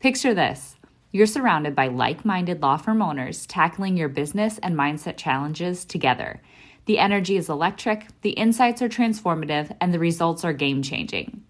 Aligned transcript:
Picture 0.00 0.34
this 0.34 0.76
you're 1.12 1.26
surrounded 1.26 1.76
by 1.76 1.86
like 1.86 2.24
minded 2.24 2.60
law 2.60 2.76
firm 2.76 3.00
owners 3.00 3.46
tackling 3.46 3.96
your 3.96 4.08
business 4.08 4.58
and 4.58 4.74
mindset 4.74 5.16
challenges 5.16 5.84
together. 5.84 6.42
The 6.86 6.98
energy 6.98 7.36
is 7.36 7.48
electric, 7.48 8.08
the 8.22 8.30
insights 8.30 8.82
are 8.82 8.88
transformative, 8.88 9.74
and 9.80 9.94
the 9.94 10.00
results 10.00 10.44
are 10.44 10.52
game 10.52 10.82
changing. 10.82 11.44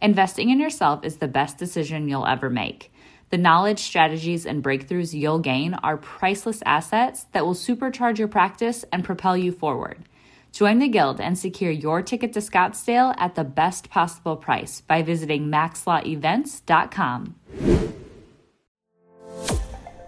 Investing 0.00 0.48
in 0.48 0.58
yourself 0.58 1.04
is 1.04 1.18
the 1.18 1.28
best 1.28 1.58
decision 1.58 2.08
you'll 2.08 2.26
ever 2.26 2.48
make. 2.48 2.90
The 3.28 3.38
knowledge, 3.38 3.78
strategies, 3.78 4.46
and 4.46 4.64
breakthroughs 4.64 5.12
you'll 5.12 5.38
gain 5.38 5.74
are 5.74 5.96
priceless 5.96 6.62
assets 6.64 7.26
that 7.32 7.44
will 7.44 7.54
supercharge 7.54 8.18
your 8.18 8.26
practice 8.26 8.84
and 8.90 9.04
propel 9.04 9.36
you 9.36 9.52
forward. 9.52 9.98
Join 10.50 10.78
the 10.80 10.88
Guild 10.88 11.20
and 11.20 11.38
secure 11.38 11.70
your 11.70 12.02
ticket 12.02 12.32
to 12.32 12.40
Scottsdale 12.40 13.14
at 13.18 13.36
the 13.36 13.44
best 13.44 13.88
possible 13.90 14.36
price 14.36 14.80
by 14.80 15.02
visiting 15.02 15.46
maxlawevents.com. 15.46 17.36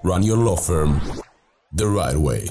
Run 0.03 0.23
your 0.23 0.39
law 0.39 0.57
firm 0.57 1.01
the 1.73 1.87
right 1.87 2.17
way. 2.17 2.47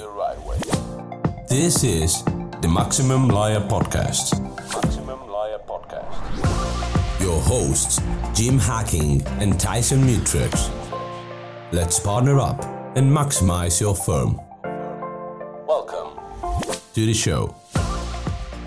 This 1.48 1.82
is 1.82 2.22
the 2.60 2.68
Maximum 2.68 3.28
Lawyer 3.28 3.60
Podcast. 3.60 4.40
Maximum 4.72 5.28
Lawyer 5.28 5.58
Podcast. 5.66 7.20
Your 7.20 7.40
hosts, 7.40 8.00
Jim 8.32 8.58
Hacking 8.58 9.26
and 9.40 9.58
Tyson 9.58 10.02
Mutrux. 10.02 10.70
Let's 11.72 11.98
partner 11.98 12.38
up 12.38 12.62
and 12.96 13.10
maximize 13.10 13.80
your 13.80 13.96
firm. 13.96 14.40
Welcome 15.66 16.16
to 16.94 17.06
the 17.06 17.14
show. 17.14 17.56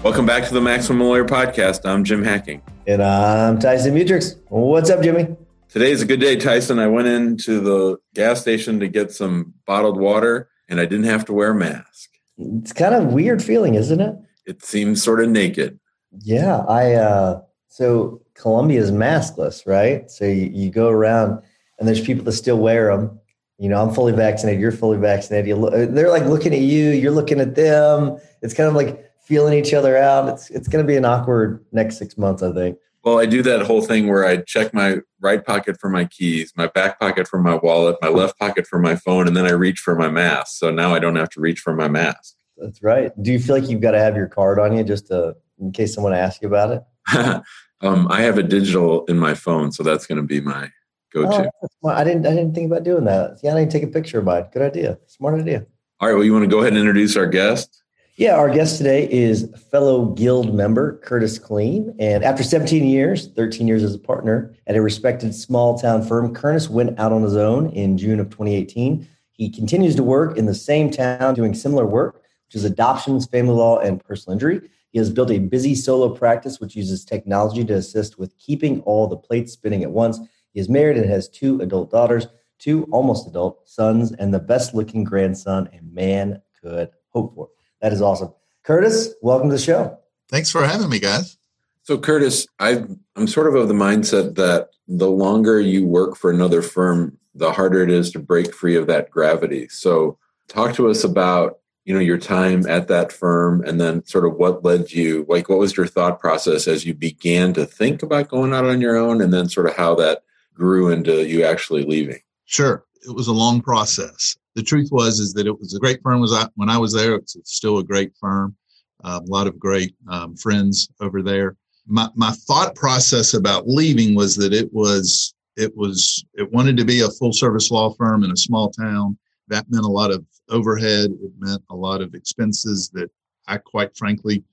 Welcome 0.03 0.25
back 0.25 0.45
to 0.49 0.53
the 0.53 0.61
Maximum 0.61 1.07
Lawyer 1.07 1.23
Podcast. 1.23 1.85
I'm 1.85 2.03
Jim 2.03 2.23
Hacking. 2.25 2.61
And 2.85 3.01
I'm 3.01 3.57
Tyson 3.57 3.95
Mutrux. 3.95 4.35
What's 4.49 4.89
up, 4.89 5.01
Jimmy? 5.01 5.35
Today's 5.75 6.01
a 6.01 6.05
good 6.05 6.21
day, 6.21 6.37
Tyson. 6.37 6.79
I 6.79 6.87
went 6.87 7.09
into 7.09 7.59
the 7.59 7.97
gas 8.13 8.39
station 8.39 8.79
to 8.79 8.87
get 8.87 9.11
some 9.11 9.53
bottled 9.65 9.99
water 9.99 10.47
and 10.69 10.79
I 10.79 10.85
didn't 10.85 11.03
have 11.03 11.25
to 11.25 11.33
wear 11.33 11.51
a 11.51 11.53
mask. 11.53 12.11
It's 12.37 12.71
kind 12.71 12.95
of 12.95 13.11
weird 13.11 13.43
feeling, 13.43 13.75
isn't 13.75 13.99
it? 13.99 14.15
It 14.45 14.63
seems 14.63 15.03
sort 15.03 15.21
of 15.21 15.27
naked. 15.27 15.77
Yeah. 16.17 16.59
I, 16.59 16.93
uh, 16.93 17.41
so 17.67 18.21
Colombia 18.35 18.79
is 18.79 18.91
maskless, 18.91 19.67
right? 19.67 20.09
So 20.09 20.23
you, 20.23 20.49
you 20.53 20.69
go 20.69 20.87
around 20.87 21.43
and 21.77 21.85
there's 21.85 21.99
people 21.99 22.23
that 22.23 22.31
still 22.31 22.57
wear 22.57 22.95
them. 22.95 23.19
You 23.57 23.67
know, 23.67 23.85
I'm 23.85 23.93
fully 23.93 24.13
vaccinated. 24.13 24.61
You're 24.61 24.71
fully 24.71 24.97
vaccinated. 24.97 25.49
You 25.49 25.57
look, 25.57 25.73
they're 25.73 26.09
like 26.09 26.23
looking 26.23 26.53
at 26.53 26.61
you. 26.61 26.91
You're 26.91 27.11
looking 27.11 27.41
at 27.41 27.55
them. 27.55 28.17
It's 28.41 28.53
kind 28.53 28.69
of 28.69 28.75
like 28.75 29.11
feeling 29.25 29.53
each 29.59 29.73
other 29.73 29.97
out. 29.97 30.29
It's 30.29 30.49
it's 30.51 30.69
going 30.69 30.85
to 30.85 30.87
be 30.87 30.95
an 30.95 31.03
awkward 31.03 31.65
next 31.73 31.97
six 31.97 32.17
months, 32.17 32.41
I 32.43 32.53
think. 32.53 32.77
Well, 33.05 33.19
I 33.19 33.27
do 33.27 33.43
that 33.43 33.61
whole 33.61 33.81
thing 33.81 34.07
where 34.07 34.25
I 34.25 34.37
check 34.37 34.73
my 34.73 34.97
right 35.21 35.45
pocket 35.45 35.79
for 35.79 35.91
my 35.91 36.05
keys, 36.05 36.51
my 36.57 36.65
back 36.65 36.99
pocket 36.99 37.27
for 37.27 37.39
my 37.39 37.53
wallet, 37.53 37.97
my 38.01 38.07
left 38.07 38.39
pocket 38.39 38.65
for 38.65 38.79
my 38.79 38.95
phone, 38.95 39.27
and 39.27 39.37
then 39.37 39.45
I 39.45 39.51
reach 39.51 39.79
for 39.79 39.95
my 39.95 40.09
mask. 40.09 40.57
So 40.57 40.71
now 40.71 40.95
I 40.95 40.97
don't 40.97 41.15
have 41.15 41.29
to 41.29 41.39
reach 41.39 41.59
for 41.59 41.75
my 41.75 41.87
mask. 41.87 42.35
That's 42.57 42.81
right. 42.81 43.11
Do 43.21 43.31
you 43.31 43.37
feel 43.37 43.59
like 43.59 43.69
you've 43.69 43.81
got 43.81 43.91
to 43.91 43.99
have 43.99 44.15
your 44.15 44.27
card 44.27 44.57
on 44.57 44.75
you 44.75 44.83
just 44.83 45.05
to, 45.07 45.35
in 45.59 45.71
case 45.71 45.93
someone 45.93 46.13
asks 46.13 46.41
you 46.41 46.47
about 46.47 46.71
it? 46.71 47.43
um, 47.81 48.07
I 48.09 48.21
have 48.21 48.39
a 48.39 48.43
digital 48.43 49.05
in 49.05 49.19
my 49.19 49.35
phone, 49.35 49.71
so 49.71 49.83
that's 49.83 50.07
going 50.07 50.17
to 50.17 50.23
be 50.23 50.41
my 50.41 50.71
go-to. 51.13 51.51
Oh, 51.83 51.89
I 51.89 52.03
didn't. 52.03 52.25
I 52.25 52.31
didn't 52.31 52.55
think 52.55 52.71
about 52.71 52.83
doing 52.83 53.05
that. 53.05 53.37
Yeah, 53.43 53.53
I 53.53 53.59
didn't 53.59 53.71
take 53.71 53.83
a 53.83 53.87
picture 53.87 54.17
of 54.17 54.25
mine. 54.25 54.47
Good 54.51 54.63
idea. 54.63 54.97
Smart 55.05 55.39
idea. 55.39 55.67
All 55.99 56.07
right. 56.07 56.15
Well, 56.15 56.23
you 56.23 56.33
want 56.33 56.43
to 56.43 56.49
go 56.49 56.61
ahead 56.61 56.73
and 56.73 56.79
introduce 56.79 57.15
our 57.15 57.27
guest? 57.27 57.83
Yeah, 58.17 58.37
our 58.37 58.49
guest 58.49 58.77
today 58.77 59.11
is 59.11 59.49
fellow 59.69 60.05
guild 60.05 60.55
member 60.55 60.99
Curtis 60.99 61.37
Kleem. 61.37 61.93
And 61.99 62.23
after 62.23 62.43
17 62.43 62.85
years, 62.85 63.27
13 63.27 63.67
years 63.67 63.83
as 63.83 63.93
a 63.93 63.99
partner 63.99 64.55
at 64.67 64.77
a 64.77 64.81
respected 64.81 65.35
small 65.35 65.77
town 65.77 66.01
firm, 66.01 66.33
Curtis 66.33 66.69
went 66.69 66.97
out 66.97 67.11
on 67.11 67.23
his 67.23 67.35
own 67.35 67.71
in 67.71 67.97
June 67.97 68.21
of 68.21 68.29
2018. 68.29 69.05
He 69.33 69.49
continues 69.49 69.97
to 69.97 70.03
work 70.03 70.37
in 70.37 70.45
the 70.45 70.55
same 70.55 70.89
town 70.91 71.33
doing 71.33 71.53
similar 71.53 71.85
work, 71.85 72.23
which 72.47 72.55
is 72.55 72.63
adoptions, 72.63 73.25
family 73.25 73.53
law, 73.53 73.79
and 73.79 74.01
personal 74.01 74.31
injury. 74.31 74.61
He 74.91 74.97
has 74.97 75.11
built 75.11 75.29
a 75.29 75.39
busy 75.39 75.75
solo 75.75 76.07
practice 76.07 76.61
which 76.61 76.73
uses 76.73 77.03
technology 77.03 77.65
to 77.65 77.73
assist 77.73 78.17
with 78.17 78.37
keeping 78.37 78.79
all 78.83 79.07
the 79.07 79.17
plates 79.17 79.51
spinning 79.51 79.83
at 79.83 79.91
once. 79.91 80.21
He 80.53 80.61
is 80.61 80.69
married 80.69 80.95
and 80.95 81.09
has 81.09 81.27
two 81.27 81.59
adult 81.59 81.91
daughters, 81.91 82.27
two 82.59 82.87
almost 82.93 83.27
adult 83.27 83.67
sons, 83.67 84.13
and 84.13 84.33
the 84.33 84.39
best 84.39 84.73
looking 84.73 85.03
grandson 85.03 85.67
a 85.73 85.81
man 85.83 86.41
could 86.61 86.91
hope 87.09 87.35
for. 87.35 87.49
That 87.81 87.93
is 87.93 88.01
awesome. 88.01 88.33
Curtis, 88.63 89.13
welcome 89.21 89.49
to 89.49 89.55
the 89.55 89.61
show. 89.61 89.97
Thanks 90.29 90.51
for 90.51 90.65
having 90.65 90.89
me, 90.89 90.99
guys. 90.99 91.37
So, 91.83 91.99
Curtis, 91.99 92.47
i 92.59 92.83
am 93.15 93.27
sort 93.27 93.47
of 93.47 93.55
of 93.55 93.67
the 93.67 93.73
mindset 93.73 94.35
that 94.35 94.69
the 94.87 95.09
longer 95.09 95.59
you 95.59 95.85
work 95.85 96.15
for 96.15 96.31
another 96.31 96.61
firm, 96.61 97.17
the 97.35 97.51
harder 97.51 97.83
it 97.83 97.91
is 97.91 98.11
to 98.11 98.19
break 98.19 98.53
free 98.53 98.75
of 98.75 98.87
that 98.87 99.11
gravity. 99.11 99.67
So, 99.69 100.17
talk 100.47 100.73
to 100.75 100.89
us 100.89 101.03
about 101.03 101.59
you 101.85 101.93
know 101.93 101.99
your 101.99 102.17
time 102.17 102.65
at 102.67 102.87
that 102.87 103.11
firm 103.11 103.63
and 103.63 103.79
then 103.79 104.03
sort 104.05 104.25
of 104.25 104.33
what 104.35 104.65
led 104.65 104.91
you 104.91 105.25
like 105.29 105.47
what 105.47 105.59
was 105.59 105.77
your 105.77 105.87
thought 105.87 106.19
process 106.19 106.67
as 106.67 106.85
you 106.85 106.93
began 106.93 107.53
to 107.53 107.65
think 107.65 108.03
about 108.03 108.27
going 108.27 108.53
out 108.53 108.65
on 108.65 108.81
your 108.81 108.97
own 108.97 109.21
and 109.21 109.31
then 109.31 109.47
sort 109.47 109.67
of 109.67 109.75
how 109.75 109.95
that 109.95 110.23
grew 110.53 110.89
into 110.89 111.27
you 111.27 111.43
actually 111.43 111.83
leaving 111.83 112.19
sure 112.45 112.83
it 113.03 113.13
was 113.13 113.27
a 113.27 113.33
long 113.33 113.61
process 113.61 114.35
the 114.55 114.63
truth 114.63 114.89
was 114.91 115.19
is 115.19 115.33
that 115.33 115.47
it 115.47 115.59
was 115.59 115.75
a 115.75 115.79
great 115.79 116.01
firm. 116.01 116.21
Was 116.21 116.33
I, 116.33 116.47
when 116.55 116.69
I 116.69 116.77
was 116.77 116.93
there, 116.93 117.15
it's, 117.15 117.37
still 117.43 117.79
a 117.79 117.83
great 117.83 118.13
firm. 118.19 118.55
Uh, 119.03 119.19
a 119.21 119.31
lot 119.31 119.47
of 119.47 119.59
great 119.59 119.93
um, 120.09 120.35
friends 120.35 120.89
over 121.01 121.21
there. 121.21 121.55
My 121.85 122.09
my 122.15 122.31
thought 122.31 122.73
process 122.75 123.35
about 123.35 123.67
leaving 123.67 124.15
was 124.15 124.35
that 124.37 124.53
it 124.53 124.73
was 124.73 125.35
it 125.57 125.75
was 125.75 126.25
it 126.33 126.51
wanted 126.51 126.77
to 126.77 126.85
be 126.85 127.01
a 127.01 127.09
full 127.09 127.33
service 127.33 127.69
law 127.69 127.93
firm 127.93 128.23
in 128.23 128.31
a 128.31 128.37
small 128.37 128.71
town. 128.71 129.17
That 129.49 129.65
meant 129.69 129.85
a 129.85 129.89
lot 129.89 130.11
of 130.11 130.25
overhead. 130.49 131.11
It 131.11 131.31
meant 131.37 131.61
a 131.69 131.75
lot 131.75 132.01
of 132.01 132.15
expenses 132.15 132.89
that 132.93 133.11
I 133.47 133.57
quite 133.57 133.95
frankly, 133.95 134.43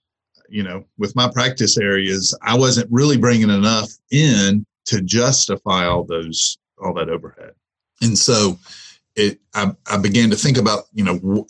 you 0.48 0.62
know, 0.64 0.84
with 0.98 1.16
my 1.16 1.30
practice 1.32 1.78
areas, 1.78 2.36
I 2.42 2.58
wasn't 2.58 2.90
really 2.90 3.16
bringing 3.16 3.50
enough 3.50 3.90
in 4.10 4.66
to 4.86 5.00
justify 5.00 5.86
all 5.86 6.04
those 6.04 6.58
all 6.82 6.92
that 6.94 7.08
overhead. 7.08 7.52
And 8.02 8.18
so 8.18 8.58
it 9.16 9.40
I, 9.54 9.72
I 9.90 9.98
began 9.98 10.30
to 10.30 10.36
think 10.36 10.58
about 10.58 10.84
you 10.92 11.04
know 11.04 11.46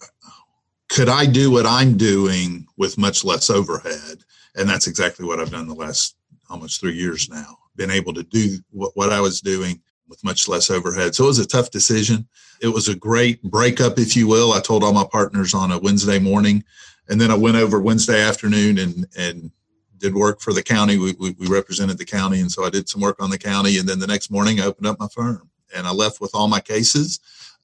could 0.92 1.08
I 1.08 1.24
do 1.24 1.50
what 1.50 1.66
I'm 1.66 1.96
doing 1.96 2.66
with 2.76 2.98
much 2.98 3.24
less 3.24 3.48
overhead? 3.48 4.18
And 4.54 4.68
that's 4.68 4.86
exactly 4.86 5.24
what 5.24 5.40
I've 5.40 5.50
done 5.50 5.66
the 5.66 5.74
last 5.74 6.16
almost 6.50 6.80
three 6.80 6.92
years 6.92 7.30
now. 7.30 7.56
Been 7.76 7.90
able 7.90 8.12
to 8.12 8.22
do 8.22 8.58
what, 8.70 8.92
what 8.94 9.10
I 9.10 9.18
was 9.18 9.40
doing 9.40 9.80
with 10.06 10.22
much 10.22 10.48
less 10.48 10.70
overhead. 10.70 11.14
So 11.14 11.24
it 11.24 11.28
was 11.28 11.38
a 11.38 11.46
tough 11.46 11.70
decision. 11.70 12.28
It 12.60 12.68
was 12.68 12.88
a 12.88 12.94
great 12.94 13.42
breakup, 13.42 13.98
if 13.98 14.14
you 14.14 14.28
will. 14.28 14.52
I 14.52 14.60
told 14.60 14.84
all 14.84 14.92
my 14.92 15.06
partners 15.10 15.54
on 15.54 15.72
a 15.72 15.78
Wednesday 15.78 16.18
morning, 16.18 16.62
and 17.08 17.18
then 17.18 17.30
I 17.30 17.36
went 17.36 17.56
over 17.56 17.80
Wednesday 17.80 18.20
afternoon 18.20 18.78
and 18.78 19.06
and 19.16 19.50
did 19.96 20.14
work 20.14 20.42
for 20.42 20.52
the 20.52 20.62
county. 20.62 20.98
We, 20.98 21.14
we, 21.18 21.30
we 21.38 21.46
represented 21.46 21.96
the 21.96 22.04
county, 22.04 22.40
and 22.40 22.52
so 22.52 22.64
I 22.64 22.70
did 22.70 22.90
some 22.90 23.00
work 23.00 23.22
on 23.22 23.30
the 23.30 23.38
county. 23.38 23.78
And 23.78 23.88
then 23.88 23.98
the 23.98 24.06
next 24.06 24.30
morning, 24.30 24.60
I 24.60 24.66
opened 24.66 24.88
up 24.88 25.00
my 25.00 25.08
firm, 25.08 25.48
and 25.74 25.86
I 25.86 25.92
left 25.92 26.20
with 26.20 26.34
all 26.34 26.48
my 26.48 26.60
cases 26.60 27.18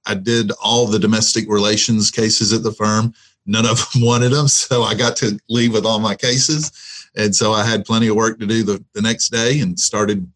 I 0.09 0.15
did 0.15 0.51
all 0.63 0.87
the 0.87 0.99
domestic 0.99 1.49
relations 1.49 2.11
cases 2.11 2.53
at 2.53 2.63
the 2.63 2.73
firm. 2.73 3.15
None 3.47 3.67
of 3.67 3.91
them 3.93 4.03
wanted 4.05 4.31
them, 4.31 4.49
so 4.49 4.83
I 4.83 4.95
got 4.95 5.17
to 5.19 5.39
leave 5.49 5.73
with 5.73 5.87
all 5.87 6.01
my 6.01 6.15
cases, 6.15 6.73
and 7.15 7.35
so 7.35 7.53
I 7.53 7.65
had 7.65 7.85
plenty 7.85 8.09
of 8.09 8.17
work 8.17 8.41
to 8.41 8.47
do 8.47 8.65
the, 8.65 8.85
the 8.95 9.03
next 9.03 9.31
day, 9.31 9.61
and 9.61 9.79
started, 9.79 10.27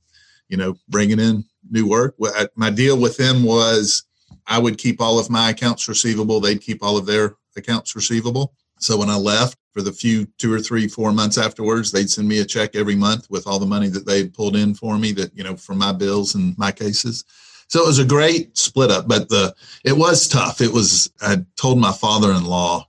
you 0.49 0.57
know, 0.57 0.77
bringing 0.89 1.19
in 1.19 1.45
new 1.71 1.89
work. 1.89 2.15
My 2.55 2.71
deal 2.71 2.99
with 2.99 3.17
them 3.17 3.43
was 3.43 4.05
I 4.47 4.59
would 4.59 4.79
keep 4.79 5.01
all 5.01 5.19
of 5.19 5.31
my 5.31 5.51
accounts 5.51 5.89
receivable; 5.89 6.39
they'd 6.39 6.61
keep 6.61 6.83
all 6.83 6.97
of 6.97 7.07
their 7.07 7.37
accounts 7.57 7.97
receivable. 7.97 8.55
So 8.79 8.97
when 8.97 9.11
I 9.11 9.17
left 9.17 9.59
for 9.73 9.81
the 9.81 9.93
few 9.93 10.27
two 10.39 10.53
or 10.53 10.61
three, 10.61 10.89
four 10.89 11.13
months 11.13 11.39
afterwards, 11.39 11.93
they'd 11.93 12.11
send 12.11 12.29
me 12.29 12.41
a 12.41 12.45
check 12.45 12.75
every 12.75 12.97
month 12.97 13.31
with 13.31 13.47
all 13.47 13.59
the 13.59 13.67
money 13.67 13.89
that 13.89 14.07
they'd 14.07 14.35
pulled 14.35 14.57
in 14.57 14.75
for 14.75 14.99
me 14.99 15.13
that, 15.13 15.37
you 15.37 15.45
know, 15.45 15.57
from 15.57 15.79
my 15.79 15.93
bills 15.93 16.35
and 16.35 16.59
my 16.59 16.73
cases. 16.73 17.25
So 17.73 17.83
it 17.83 17.87
was 17.87 17.99
a 17.99 18.05
great 18.05 18.59
split 18.59 18.91
up, 18.91 19.09
but 19.09 19.31
the 19.31 19.55
it 19.83 19.97
was 19.97 20.29
tough. 20.29 20.61
It 20.61 20.75
was 20.75 21.11
I 21.23 21.39
told 21.57 21.79
my 21.79 21.91
father-in-law 21.91 22.87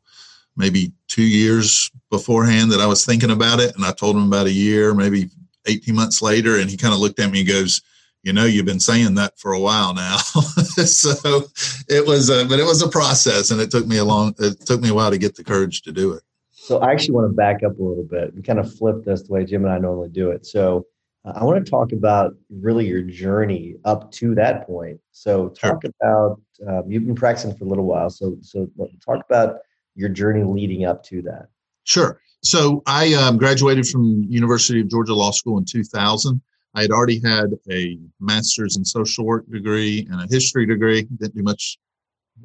maybe 0.57 0.91
two 1.07 1.23
years 1.23 1.89
beforehand 2.09 2.69
that 2.73 2.81
I 2.81 2.85
was 2.85 3.05
thinking 3.05 3.31
about 3.31 3.61
it, 3.61 3.73
and 3.77 3.85
I 3.85 3.93
told 3.93 4.17
him 4.17 4.27
about 4.27 4.47
a 4.47 4.51
year, 4.51 4.93
maybe 4.93 5.29
18 5.67 5.95
months 5.95 6.21
later, 6.21 6.59
and 6.59 6.69
he 6.69 6.75
kind 6.75 6.93
of 6.93 6.99
looked 6.99 7.21
at 7.21 7.31
me 7.31 7.39
and 7.39 7.47
goes, 7.47 7.81
you 8.23 8.33
know, 8.33 8.43
you've 8.43 8.65
been 8.65 8.81
saying 8.81 9.15
that 9.15 9.39
for 9.39 9.53
a 9.53 9.59
while 9.59 9.93
now. 9.93 10.17
so 10.17 11.43
it 11.87 12.05
was, 12.05 12.29
a, 12.29 12.43
but 12.43 12.59
it 12.59 12.65
was 12.65 12.81
a 12.81 12.89
process, 12.89 13.51
and 13.51 13.61
it 13.61 13.71
took 13.71 13.87
me 13.87 13.99
a 13.99 14.03
long, 14.03 14.35
it 14.37 14.65
took 14.65 14.81
me 14.81 14.89
a 14.89 14.93
while 14.93 15.11
to 15.11 15.17
get 15.17 15.35
the 15.35 15.45
courage 15.45 15.81
to 15.83 15.93
do 15.93 16.11
it. 16.11 16.23
So 16.51 16.79
I 16.79 16.91
actually 16.91 17.15
want 17.15 17.29
to 17.29 17.33
back 17.33 17.63
up 17.63 17.79
a 17.79 17.81
little 17.81 18.03
bit. 18.03 18.33
and 18.33 18.43
kind 18.43 18.59
of 18.59 18.75
flip 18.75 19.05
this 19.05 19.21
the 19.21 19.31
way 19.31 19.45
Jim 19.45 19.63
and 19.63 19.73
I 19.73 19.77
normally 19.77 20.09
do 20.09 20.31
it. 20.31 20.45
So 20.45 20.87
I 21.25 21.43
want 21.43 21.63
to 21.63 21.69
talk 21.69 21.93
about 21.93 22.35
really 22.49 22.85
your 22.85 23.01
journey 23.01 23.75
up 23.85 24.11
to 24.13 24.35
that 24.35 24.67
point. 24.67 24.99
So 25.11 25.49
talk 25.49 25.81
sure. 25.81 25.91
about 26.01 26.41
uh, 26.67 26.83
you've 26.85 27.05
been 27.05 27.15
practicing 27.15 27.55
for 27.55 27.63
a 27.63 27.67
little 27.67 27.85
while. 27.85 28.09
So 28.09 28.37
so 28.41 28.69
talk 29.05 29.23
about 29.29 29.59
your 29.95 30.09
journey 30.09 30.43
leading 30.43 30.85
up 30.85 31.03
to 31.05 31.21
that. 31.23 31.47
Sure. 31.85 32.19
So 32.41 32.83
I 32.85 33.13
um, 33.13 33.37
graduated 33.37 33.87
from 33.87 34.25
University 34.27 34.81
of 34.81 34.89
Georgia 34.89 35.13
Law 35.13 35.31
School 35.31 35.57
in 35.57 35.65
2000. 35.65 36.41
I 36.75 36.81
had 36.81 36.91
already 36.91 37.21
had 37.23 37.51
a 37.71 37.97
master's 38.19 38.75
in 38.75 38.83
social 38.83 39.25
work 39.25 39.49
degree 39.49 40.07
and 40.11 40.21
a 40.21 40.27
history 40.29 40.65
degree. 40.65 41.03
Didn't 41.03 41.35
do 41.35 41.43
much 41.43 41.77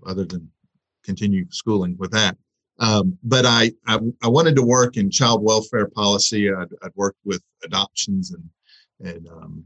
other 0.06 0.24
than 0.24 0.50
continue 1.02 1.46
schooling 1.50 1.96
with 1.98 2.12
that. 2.12 2.36
Um, 2.78 3.18
but 3.24 3.44
I, 3.44 3.72
I, 3.86 3.98
I 4.22 4.28
wanted 4.28 4.54
to 4.56 4.62
work 4.62 4.96
in 4.96 5.10
child 5.10 5.42
welfare 5.42 5.88
policy. 5.88 6.52
I'd, 6.52 6.68
I'd 6.82 6.94
worked 6.94 7.18
with 7.24 7.42
adoptions 7.64 8.32
and 8.32 8.44
and, 9.00 9.28
um, 9.28 9.64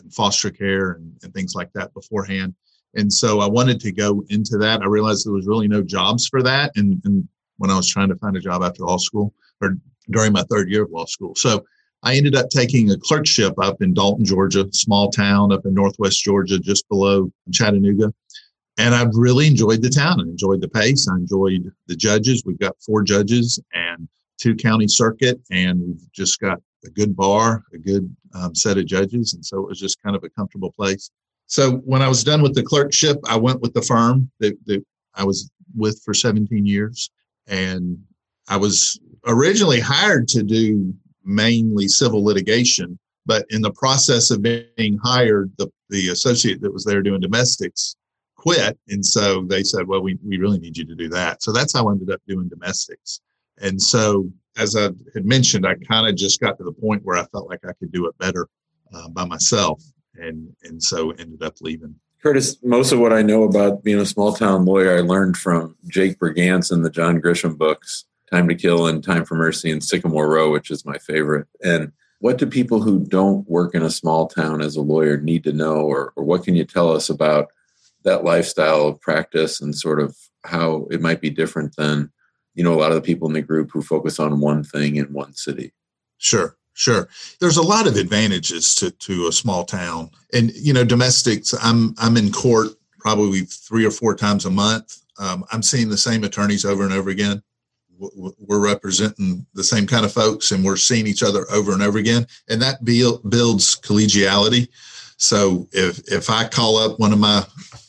and 0.00 0.12
foster 0.12 0.50
care 0.50 0.92
and, 0.92 1.12
and 1.22 1.34
things 1.34 1.54
like 1.54 1.72
that 1.74 1.92
beforehand. 1.94 2.54
And 2.94 3.12
so 3.12 3.40
I 3.40 3.46
wanted 3.46 3.80
to 3.80 3.92
go 3.92 4.24
into 4.30 4.56
that. 4.58 4.82
I 4.82 4.86
realized 4.86 5.26
there 5.26 5.32
was 5.32 5.46
really 5.46 5.68
no 5.68 5.82
jobs 5.82 6.26
for 6.28 6.42
that. 6.42 6.72
And, 6.76 7.00
and 7.04 7.28
when 7.58 7.70
I 7.70 7.76
was 7.76 7.88
trying 7.88 8.08
to 8.08 8.16
find 8.16 8.36
a 8.36 8.40
job 8.40 8.62
after 8.62 8.84
law 8.84 8.96
school 8.96 9.34
or 9.60 9.76
during 10.10 10.32
my 10.32 10.44
third 10.50 10.70
year 10.70 10.84
of 10.84 10.90
law 10.90 11.04
school. 11.04 11.34
So 11.34 11.64
I 12.02 12.14
ended 12.14 12.36
up 12.36 12.48
taking 12.50 12.90
a 12.90 12.98
clerkship 12.98 13.54
up 13.58 13.82
in 13.82 13.92
Dalton, 13.92 14.24
Georgia, 14.24 14.66
small 14.72 15.10
town 15.10 15.52
up 15.52 15.66
in 15.66 15.74
Northwest 15.74 16.22
Georgia, 16.22 16.58
just 16.58 16.88
below 16.88 17.30
Chattanooga. 17.52 18.12
And 18.78 18.94
I've 18.94 19.14
really 19.14 19.46
enjoyed 19.46 19.82
the 19.82 19.90
town. 19.90 20.20
I 20.20 20.24
enjoyed 20.24 20.60
the 20.60 20.68
pace. 20.68 21.08
I 21.10 21.16
enjoyed 21.16 21.72
the 21.86 21.96
judges. 21.96 22.42
We've 22.44 22.58
got 22.58 22.76
four 22.84 23.02
judges 23.02 23.58
and 23.72 24.08
two 24.38 24.54
county 24.54 24.86
circuit, 24.86 25.40
and 25.50 25.80
we've 25.80 26.12
just 26.12 26.38
got 26.40 26.60
a 26.86 26.90
good 26.90 27.16
bar, 27.16 27.62
a 27.72 27.78
good 27.78 28.14
um, 28.34 28.54
set 28.54 28.78
of 28.78 28.86
judges. 28.86 29.34
And 29.34 29.44
so 29.44 29.60
it 29.60 29.68
was 29.68 29.80
just 29.80 30.02
kind 30.02 30.16
of 30.16 30.24
a 30.24 30.30
comfortable 30.30 30.72
place. 30.72 31.10
So 31.46 31.76
when 31.78 32.02
I 32.02 32.08
was 32.08 32.24
done 32.24 32.42
with 32.42 32.54
the 32.54 32.62
clerkship, 32.62 33.18
I 33.28 33.36
went 33.36 33.60
with 33.60 33.74
the 33.74 33.82
firm 33.82 34.30
that, 34.40 34.56
that 34.66 34.84
I 35.14 35.24
was 35.24 35.50
with 35.76 36.00
for 36.04 36.14
17 36.14 36.66
years. 36.66 37.10
And 37.46 37.98
I 38.48 38.56
was 38.56 38.98
originally 39.26 39.80
hired 39.80 40.28
to 40.28 40.42
do 40.42 40.94
mainly 41.24 41.88
civil 41.88 42.24
litigation, 42.24 42.98
but 43.26 43.44
in 43.50 43.62
the 43.62 43.72
process 43.72 44.30
of 44.30 44.42
being 44.42 44.98
hired, 45.02 45.52
the, 45.58 45.70
the 45.90 46.08
associate 46.08 46.60
that 46.60 46.72
was 46.72 46.84
there 46.84 47.02
doing 47.02 47.20
domestics 47.20 47.96
quit. 48.36 48.78
And 48.88 49.04
so 49.04 49.42
they 49.42 49.62
said, 49.62 49.86
well, 49.86 50.02
we, 50.02 50.18
we 50.24 50.38
really 50.38 50.58
need 50.58 50.76
you 50.76 50.84
to 50.86 50.94
do 50.94 51.08
that. 51.08 51.42
So 51.42 51.52
that's 51.52 51.72
how 51.72 51.88
I 51.88 51.92
ended 51.92 52.10
up 52.10 52.20
doing 52.28 52.48
domestics. 52.48 53.20
And 53.60 53.80
so, 53.80 54.30
as 54.56 54.76
I 54.76 54.90
had 55.14 55.24
mentioned, 55.24 55.66
I 55.66 55.74
kind 55.74 56.08
of 56.08 56.16
just 56.16 56.40
got 56.40 56.58
to 56.58 56.64
the 56.64 56.72
point 56.72 57.04
where 57.04 57.16
I 57.16 57.24
felt 57.26 57.48
like 57.48 57.64
I 57.64 57.72
could 57.74 57.92
do 57.92 58.06
it 58.06 58.18
better 58.18 58.48
uh, 58.92 59.08
by 59.08 59.24
myself. 59.24 59.82
And, 60.14 60.54
and 60.62 60.82
so 60.82 61.10
ended 61.10 61.42
up 61.42 61.60
leaving. 61.60 61.96
Curtis, 62.22 62.56
most 62.62 62.90
of 62.90 62.98
what 62.98 63.12
I 63.12 63.22
know 63.22 63.44
about 63.44 63.84
being 63.84 64.00
a 64.00 64.06
small 64.06 64.32
town 64.32 64.64
lawyer, 64.64 64.96
I 64.96 65.00
learned 65.00 65.36
from 65.36 65.76
Jake 65.88 66.18
Brigance 66.18 66.72
and 66.72 66.84
the 66.84 66.90
John 66.90 67.20
Grisham 67.20 67.58
books, 67.58 68.06
Time 68.32 68.48
to 68.48 68.54
Kill 68.54 68.86
and 68.86 69.04
Time 69.04 69.24
for 69.24 69.34
Mercy 69.34 69.70
and 69.70 69.84
Sycamore 69.84 70.28
Row, 70.28 70.50
which 70.50 70.70
is 70.70 70.86
my 70.86 70.98
favorite. 70.98 71.46
And 71.62 71.92
what 72.20 72.38
do 72.38 72.46
people 72.46 72.80
who 72.80 73.04
don't 73.04 73.48
work 73.48 73.74
in 73.74 73.82
a 73.82 73.90
small 73.90 74.26
town 74.26 74.62
as 74.62 74.76
a 74.76 74.80
lawyer 74.80 75.18
need 75.18 75.44
to 75.44 75.52
know, 75.52 75.82
or, 75.82 76.14
or 76.16 76.24
what 76.24 76.44
can 76.44 76.56
you 76.56 76.64
tell 76.64 76.90
us 76.90 77.10
about 77.10 77.48
that 78.04 78.24
lifestyle 78.24 78.88
of 78.88 79.00
practice 79.00 79.60
and 79.60 79.76
sort 79.76 80.00
of 80.00 80.16
how 80.44 80.86
it 80.90 81.02
might 81.02 81.20
be 81.20 81.30
different 81.30 81.76
than 81.76 82.10
you 82.56 82.64
know 82.64 82.74
a 82.74 82.80
lot 82.80 82.90
of 82.90 82.96
the 82.96 83.02
people 83.02 83.28
in 83.28 83.34
the 83.34 83.42
group 83.42 83.70
who 83.70 83.82
focus 83.82 84.18
on 84.18 84.40
one 84.40 84.64
thing 84.64 84.96
in 84.96 85.12
one 85.12 85.32
city. 85.34 85.72
Sure 86.18 86.56
sure. 86.76 87.08
There's 87.40 87.56
a 87.56 87.62
lot 87.62 87.86
of 87.86 87.96
advantages 87.96 88.74
to 88.76 88.90
to 88.90 89.28
a 89.28 89.32
small 89.32 89.64
town. 89.64 90.10
And 90.32 90.52
you 90.54 90.72
know 90.72 90.84
domestics 90.84 91.54
i'm 91.62 91.94
i'm 91.98 92.16
in 92.16 92.30
court 92.30 92.68
probably 92.98 93.40
three 93.40 93.84
or 93.84 93.90
four 93.90 94.14
times 94.14 94.44
a 94.44 94.50
month. 94.50 95.02
Um, 95.18 95.44
i'm 95.52 95.62
seeing 95.62 95.88
the 95.88 95.96
same 95.96 96.22
attorneys 96.24 96.64
over 96.64 96.84
and 96.84 96.92
over 96.92 97.10
again. 97.10 97.42
We're 97.98 98.60
representing 98.60 99.46
the 99.54 99.64
same 99.64 99.86
kind 99.86 100.04
of 100.04 100.12
folks 100.12 100.52
and 100.52 100.62
we're 100.62 100.76
seeing 100.76 101.06
each 101.06 101.22
other 101.22 101.46
over 101.50 101.72
and 101.72 101.82
over 101.82 101.96
again. 101.96 102.26
And 102.50 102.60
that 102.60 102.84
builds 102.84 103.80
collegiality. 103.80 104.68
So 105.16 105.66
if 105.72 106.00
if 106.12 106.28
i 106.28 106.46
call 106.46 106.76
up 106.76 107.00
one 107.00 107.14
of 107.14 107.18
my 107.18 107.42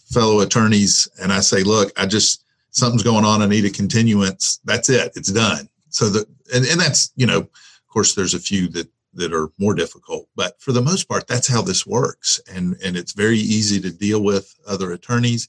fellow 0.09 0.39
attorneys 0.39 1.09
and 1.21 1.33
I 1.33 1.41
say, 1.41 1.63
look, 1.63 1.91
I 1.99 2.05
just, 2.05 2.45
something's 2.77 3.03
going 3.03 3.25
on. 3.25 3.41
I 3.41 3.47
need 3.47 3.65
a 3.65 3.69
continuance. 3.69 4.59
That's 4.63 4.89
it. 4.89 5.11
It's 5.15 5.31
done. 5.31 5.67
So 5.89 6.09
that, 6.09 6.27
and, 6.53 6.65
and 6.65 6.79
that's, 6.79 7.11
you 7.15 7.25
know, 7.25 7.39
of 7.39 7.87
course, 7.87 8.13
there's 8.13 8.35
a 8.35 8.39
few 8.39 8.67
that, 8.69 8.87
that 9.15 9.33
are 9.33 9.49
more 9.57 9.73
difficult, 9.73 10.27
but 10.35 10.61
for 10.61 10.71
the 10.71 10.81
most 10.81 11.09
part, 11.09 11.27
that's 11.27 11.47
how 11.47 11.61
this 11.61 11.87
works. 11.87 12.39
And, 12.53 12.75
and 12.85 12.95
it's 12.95 13.13
very 13.13 13.39
easy 13.39 13.81
to 13.81 13.91
deal 13.91 14.23
with 14.23 14.53
other 14.67 14.91
attorneys. 14.91 15.47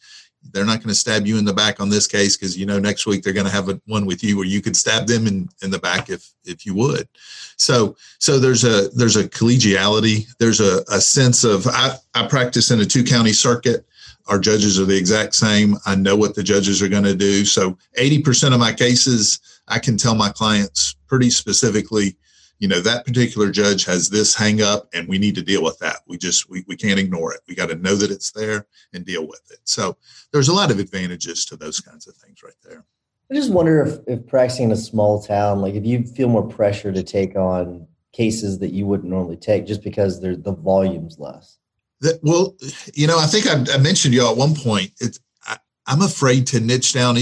They're 0.52 0.64
not 0.64 0.78
going 0.78 0.88
to 0.88 0.94
stab 0.94 1.26
you 1.26 1.36
in 1.36 1.44
the 1.44 1.52
back 1.52 1.80
on 1.80 1.90
this 1.90 2.06
case 2.06 2.36
because 2.36 2.56
you 2.56 2.64
know 2.64 2.78
next 2.78 3.06
week 3.06 3.22
they're 3.22 3.32
going 3.32 3.44
to 3.44 3.52
have 3.52 3.68
a, 3.68 3.78
one 3.86 4.06
with 4.06 4.22
you 4.22 4.36
where 4.36 4.46
you 4.46 4.62
could 4.62 4.76
stab 4.76 5.06
them 5.06 5.26
in, 5.26 5.48
in 5.62 5.70
the 5.70 5.80
back 5.80 6.08
if 6.08 6.32
if 6.44 6.64
you 6.64 6.74
would. 6.74 7.08
So 7.56 7.96
so 8.20 8.38
there's 8.38 8.62
a 8.62 8.88
there's 8.90 9.16
a 9.16 9.28
collegiality. 9.28 10.28
There's 10.38 10.60
a, 10.60 10.84
a 10.90 11.00
sense 11.00 11.42
of 11.42 11.66
I, 11.66 11.96
I 12.14 12.28
practice 12.28 12.70
in 12.70 12.80
a 12.80 12.86
two 12.86 13.02
county 13.02 13.32
circuit 13.32 13.84
our 14.28 14.38
judges 14.38 14.78
are 14.78 14.84
the 14.84 14.96
exact 14.96 15.34
same. 15.34 15.76
I 15.86 15.94
know 15.94 16.14
what 16.14 16.34
the 16.34 16.42
judges 16.42 16.82
are 16.82 16.88
going 16.88 17.04
to 17.04 17.16
do. 17.16 17.44
So 17.44 17.76
80% 17.98 18.52
of 18.52 18.60
my 18.60 18.72
cases, 18.72 19.40
I 19.66 19.78
can 19.78 19.96
tell 19.96 20.14
my 20.14 20.28
clients 20.30 20.94
pretty 21.06 21.30
specifically, 21.30 22.16
you 22.58 22.68
know, 22.68 22.80
that 22.80 23.06
particular 23.06 23.50
judge 23.50 23.84
has 23.86 24.10
this 24.10 24.34
hang 24.34 24.60
up 24.60 24.88
and 24.92 25.08
we 25.08 25.18
need 25.18 25.34
to 25.36 25.42
deal 25.42 25.62
with 25.64 25.78
that. 25.78 26.00
We 26.06 26.18
just, 26.18 26.50
we, 26.50 26.64
we 26.68 26.76
can't 26.76 27.00
ignore 27.00 27.32
it. 27.32 27.40
We 27.48 27.54
got 27.54 27.70
to 27.70 27.76
know 27.76 27.94
that 27.96 28.10
it's 28.10 28.30
there 28.32 28.66
and 28.92 29.04
deal 29.04 29.26
with 29.26 29.42
it. 29.50 29.60
So 29.64 29.96
there's 30.32 30.48
a 30.48 30.54
lot 30.54 30.70
of 30.70 30.78
advantages 30.78 31.44
to 31.46 31.56
those 31.56 31.80
kinds 31.80 32.06
of 32.06 32.14
things 32.16 32.42
right 32.42 32.52
there. 32.64 32.84
I 33.30 33.34
just 33.34 33.52
wonder 33.52 33.82
if, 33.82 33.98
if 34.06 34.26
practicing 34.26 34.66
in 34.66 34.72
a 34.72 34.76
small 34.76 35.22
town, 35.22 35.60
like 35.60 35.74
if 35.74 35.84
you 35.84 36.04
feel 36.04 36.28
more 36.28 36.46
pressure 36.46 36.92
to 36.92 37.02
take 37.02 37.36
on 37.36 37.86
cases 38.12 38.58
that 38.58 38.72
you 38.72 38.86
wouldn't 38.86 39.08
normally 39.08 39.36
take 39.36 39.66
just 39.66 39.82
because 39.82 40.20
the 40.20 40.56
volume's 40.60 41.18
less. 41.18 41.58
That, 42.00 42.20
well, 42.22 42.54
you 42.94 43.06
know, 43.06 43.18
I 43.18 43.26
think 43.26 43.46
I, 43.46 43.74
I 43.74 43.78
mentioned 43.78 44.14
you 44.14 44.28
at 44.28 44.36
one 44.36 44.54
point. 44.54 44.92
It's 45.00 45.18
I, 45.46 45.58
am 45.88 46.02
afraid 46.02 46.46
to 46.48 46.60
niche 46.60 46.94
down 46.94 47.16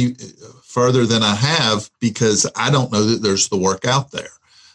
further 0.65 1.07
than 1.07 1.23
I 1.23 1.35
have 1.35 1.91
because 2.01 2.51
I 2.57 2.71
don't 2.71 2.93
know 2.93 3.05
that 3.05 3.23
there's 3.23 3.49
the 3.49 3.57
work 3.57 3.87
out 3.87 4.11
there. 4.11 4.29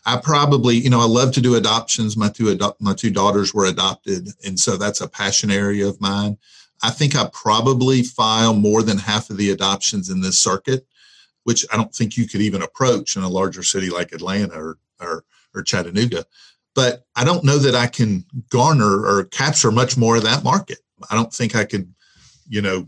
I 0.06 0.18
probably, 0.18 0.76
you 0.76 0.90
know, 0.90 1.00
I 1.00 1.06
love 1.06 1.32
to 1.34 1.42
do 1.42 1.56
adoptions. 1.56 2.18
My 2.18 2.30
two 2.30 2.50
adopt, 2.50 2.82
my 2.82 2.94
two 2.94 3.12
daughters 3.12 3.54
were 3.54 3.66
adopted, 3.66 4.30
and 4.44 4.60
so 4.60 4.76
that's 4.76 5.02
a 5.02 5.08
passion 5.08 5.52
area 5.52 5.88
of 5.88 6.02
mine. 6.02 6.38
I 6.82 6.90
think 6.90 7.16
I 7.16 7.30
probably 7.32 8.02
file 8.02 8.56
more 8.56 8.82
than 8.82 8.98
half 8.98 9.30
of 9.30 9.38
the 9.38 9.52
adoptions 9.52 10.10
in 10.10 10.22
this 10.22 10.40
circuit, 10.40 10.88
which 11.44 11.64
I 11.72 11.78
don't 11.78 11.94
think 11.94 12.18
you 12.18 12.28
could 12.28 12.42
even 12.42 12.64
approach 12.64 13.16
in 13.16 13.22
a 13.22 13.30
larger 13.30 13.62
city 13.62 13.92
like 13.92 14.12
Atlanta 14.12 14.56
or 14.56 14.78
or, 15.00 15.24
or 15.54 15.62
Chattanooga 15.62 16.26
but 16.76 17.06
I 17.16 17.24
don't 17.24 17.44
know 17.44 17.58
that 17.58 17.76
I 17.76 17.88
can 17.88 18.26
garner 18.50 19.06
or 19.06 19.26
capture 19.26 19.72
much 19.72 19.98
more 19.98 20.18
of 20.18 20.24
that 20.24 20.44
market. 20.44 20.80
I 21.10 21.16
don't 21.16 21.34
think 21.34 21.56
I 21.56 21.66
could, 21.66 21.94
you 22.48 22.62
know, 22.62 22.88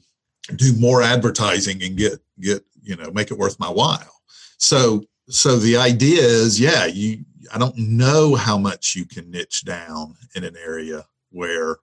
do 0.56 0.74
more 0.78 1.02
advertising 1.02 1.82
and 1.84 1.98
get 1.98 2.20
get 2.40 2.63
you 2.82 2.96
know 2.96 3.12
make 3.12 3.32
it 3.32 3.38
worth 3.38 3.60
my 3.60 3.70
while. 3.70 4.22
So 4.58 5.04
so 5.30 5.58
the 5.58 5.78
idea 5.78 6.22
is, 6.22 6.60
yeah, 6.60 6.86
you. 6.86 7.25
I 7.54 7.58
don't 7.58 7.78
know 7.78 8.36
how 8.36 8.58
much 8.58 8.96
you 8.96 9.06
can 9.06 9.30
niche 9.30 9.66
down 9.66 10.16
in 10.34 10.46
an 10.46 10.56
area 10.56 11.06
where, 11.30 11.78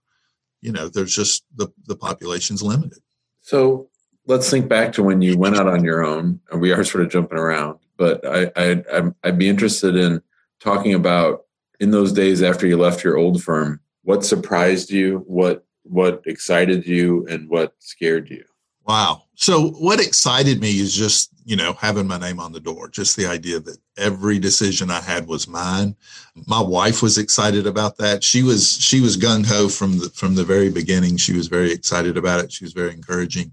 you 0.62 0.72
know, 0.72 0.88
there's 0.88 1.14
just 1.14 1.44
the 1.54 1.68
the 1.86 1.96
population's 1.96 2.62
limited. 2.62 2.98
So 3.42 3.90
let's 4.26 4.50
think 4.50 4.68
back 4.68 4.92
to 4.94 5.02
when 5.02 5.20
you 5.20 5.36
went 5.36 5.56
out 5.56 5.68
on 5.68 5.84
your 5.84 6.02
own, 6.02 6.40
and 6.50 6.60
we 6.60 6.72
are 6.72 6.84
sort 6.84 7.04
of 7.04 7.10
jumping 7.10 7.38
around, 7.38 7.78
but 7.98 8.24
I, 8.26 8.50
I 8.56 9.02
I'd 9.22 9.38
be 9.38 9.48
interested 9.48 9.96
in 9.96 10.22
talking 10.60 10.94
about 10.94 11.44
in 11.80 11.90
those 11.90 12.12
days 12.12 12.42
after 12.42 12.66
you 12.66 12.76
left 12.76 13.02
your 13.02 13.16
old 13.16 13.42
firm, 13.42 13.80
what 14.02 14.24
surprised 14.24 14.90
you? 14.90 15.24
What 15.26 15.64
what 15.82 16.22
excited 16.26 16.86
you 16.86 17.26
and 17.28 17.48
what 17.48 17.74
scared 17.78 18.30
you? 18.30 18.44
Wow. 18.86 19.24
So 19.34 19.70
what 19.70 20.00
excited 20.00 20.60
me 20.60 20.78
is 20.78 20.94
just, 20.94 21.30
you 21.44 21.56
know, 21.56 21.72
having 21.74 22.06
my 22.06 22.18
name 22.18 22.38
on 22.38 22.52
the 22.52 22.60
door, 22.60 22.88
just 22.88 23.16
the 23.16 23.26
idea 23.26 23.60
that 23.60 23.78
every 23.96 24.38
decision 24.38 24.90
I 24.90 25.00
had 25.00 25.26
was 25.26 25.48
mine. 25.48 25.96
My 26.46 26.60
wife 26.60 27.02
was 27.02 27.18
excited 27.18 27.66
about 27.66 27.96
that. 27.98 28.22
She 28.22 28.42
was 28.42 28.78
she 28.80 29.00
was 29.00 29.16
gung 29.16 29.46
ho 29.46 29.68
from 29.68 29.98
the 29.98 30.10
from 30.10 30.34
the 30.34 30.44
very 30.44 30.70
beginning. 30.70 31.16
She 31.16 31.32
was 31.32 31.48
very 31.48 31.72
excited 31.72 32.16
about 32.16 32.44
it. 32.44 32.52
She 32.52 32.64
was 32.64 32.72
very 32.72 32.92
encouraging. 32.92 33.52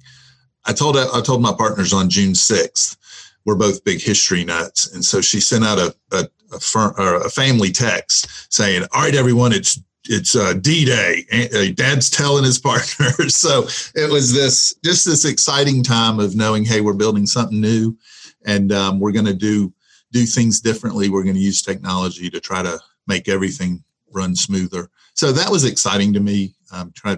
I 0.66 0.74
told 0.74 0.98
I 0.98 1.22
told 1.22 1.42
my 1.42 1.54
partners 1.54 1.94
on 1.94 2.10
June 2.10 2.34
6th, 2.34 2.98
we're 3.46 3.56
both 3.56 3.86
big 3.86 4.02
history 4.02 4.44
nuts. 4.44 4.94
And 4.94 5.04
so 5.04 5.22
she 5.22 5.40
sent 5.40 5.64
out 5.64 5.80
a, 5.80 5.96
a 6.12 6.28
a, 6.54 6.60
firm, 6.60 6.94
a 6.98 7.30
family 7.30 7.72
text 7.72 8.54
saying, 8.54 8.86
"All 8.94 9.02
right, 9.02 9.16
everyone, 9.16 9.54
it's 9.54 9.80
it's 10.10 10.36
uh, 10.36 10.54
D-Day. 10.54 11.26
Uh, 11.32 11.74
Dad's 11.76 12.10
telling 12.10 12.44
his 12.44 12.60
partner. 12.60 13.10
so 13.30 13.68
it 13.96 14.10
was 14.10 14.34
this 14.34 14.76
just 14.84 15.06
this 15.06 15.26
exciting 15.26 15.84
time 15.84 16.20
of 16.20 16.36
knowing, 16.36 16.66
hey, 16.66 16.82
we're 16.82 16.94
building 16.94 17.26
something 17.26 17.60
new, 17.60 17.98
and 18.46 18.72
um, 18.72 19.00
we're 19.00 19.12
going 19.12 19.26
to 19.26 19.34
do 19.34 19.74
do 20.12 20.26
things 20.26 20.62
differently. 20.62 21.10
We're 21.10 21.24
going 21.24 21.36
to 21.36 21.42
use 21.42 21.62
technology 21.62 22.30
to 22.30 22.40
try 22.40 22.64
to 22.64 22.80
make 23.08 23.28
everything 23.28 23.84
run 24.14 24.36
smoother. 24.36 24.90
So 25.14 25.32
that 25.32 25.52
was 25.52 25.66
exciting 25.66 26.14
to 26.14 26.20
me. 26.20 26.54
Um, 26.72 26.92
try 26.96 27.18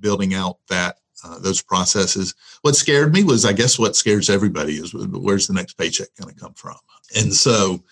building 0.00 0.34
out 0.34 0.58
that 0.68 0.96
uh, 1.24 1.38
those 1.38 1.62
processes. 1.62 2.34
What 2.62 2.76
scared 2.76 3.12
me 3.12 3.24
was, 3.24 3.44
I 3.44 3.52
guess, 3.52 3.78
what 3.78 3.96
scares 3.96 4.30
everybody 4.30 4.74
is 4.74 4.94
where's 4.94 5.46
the 5.46 5.54
next 5.54 5.74
paycheck 5.74 6.08
going 6.20 6.34
to 6.34 6.40
come 6.40 6.54
from. 6.54 6.76
And 7.16 7.32
so 7.32 7.82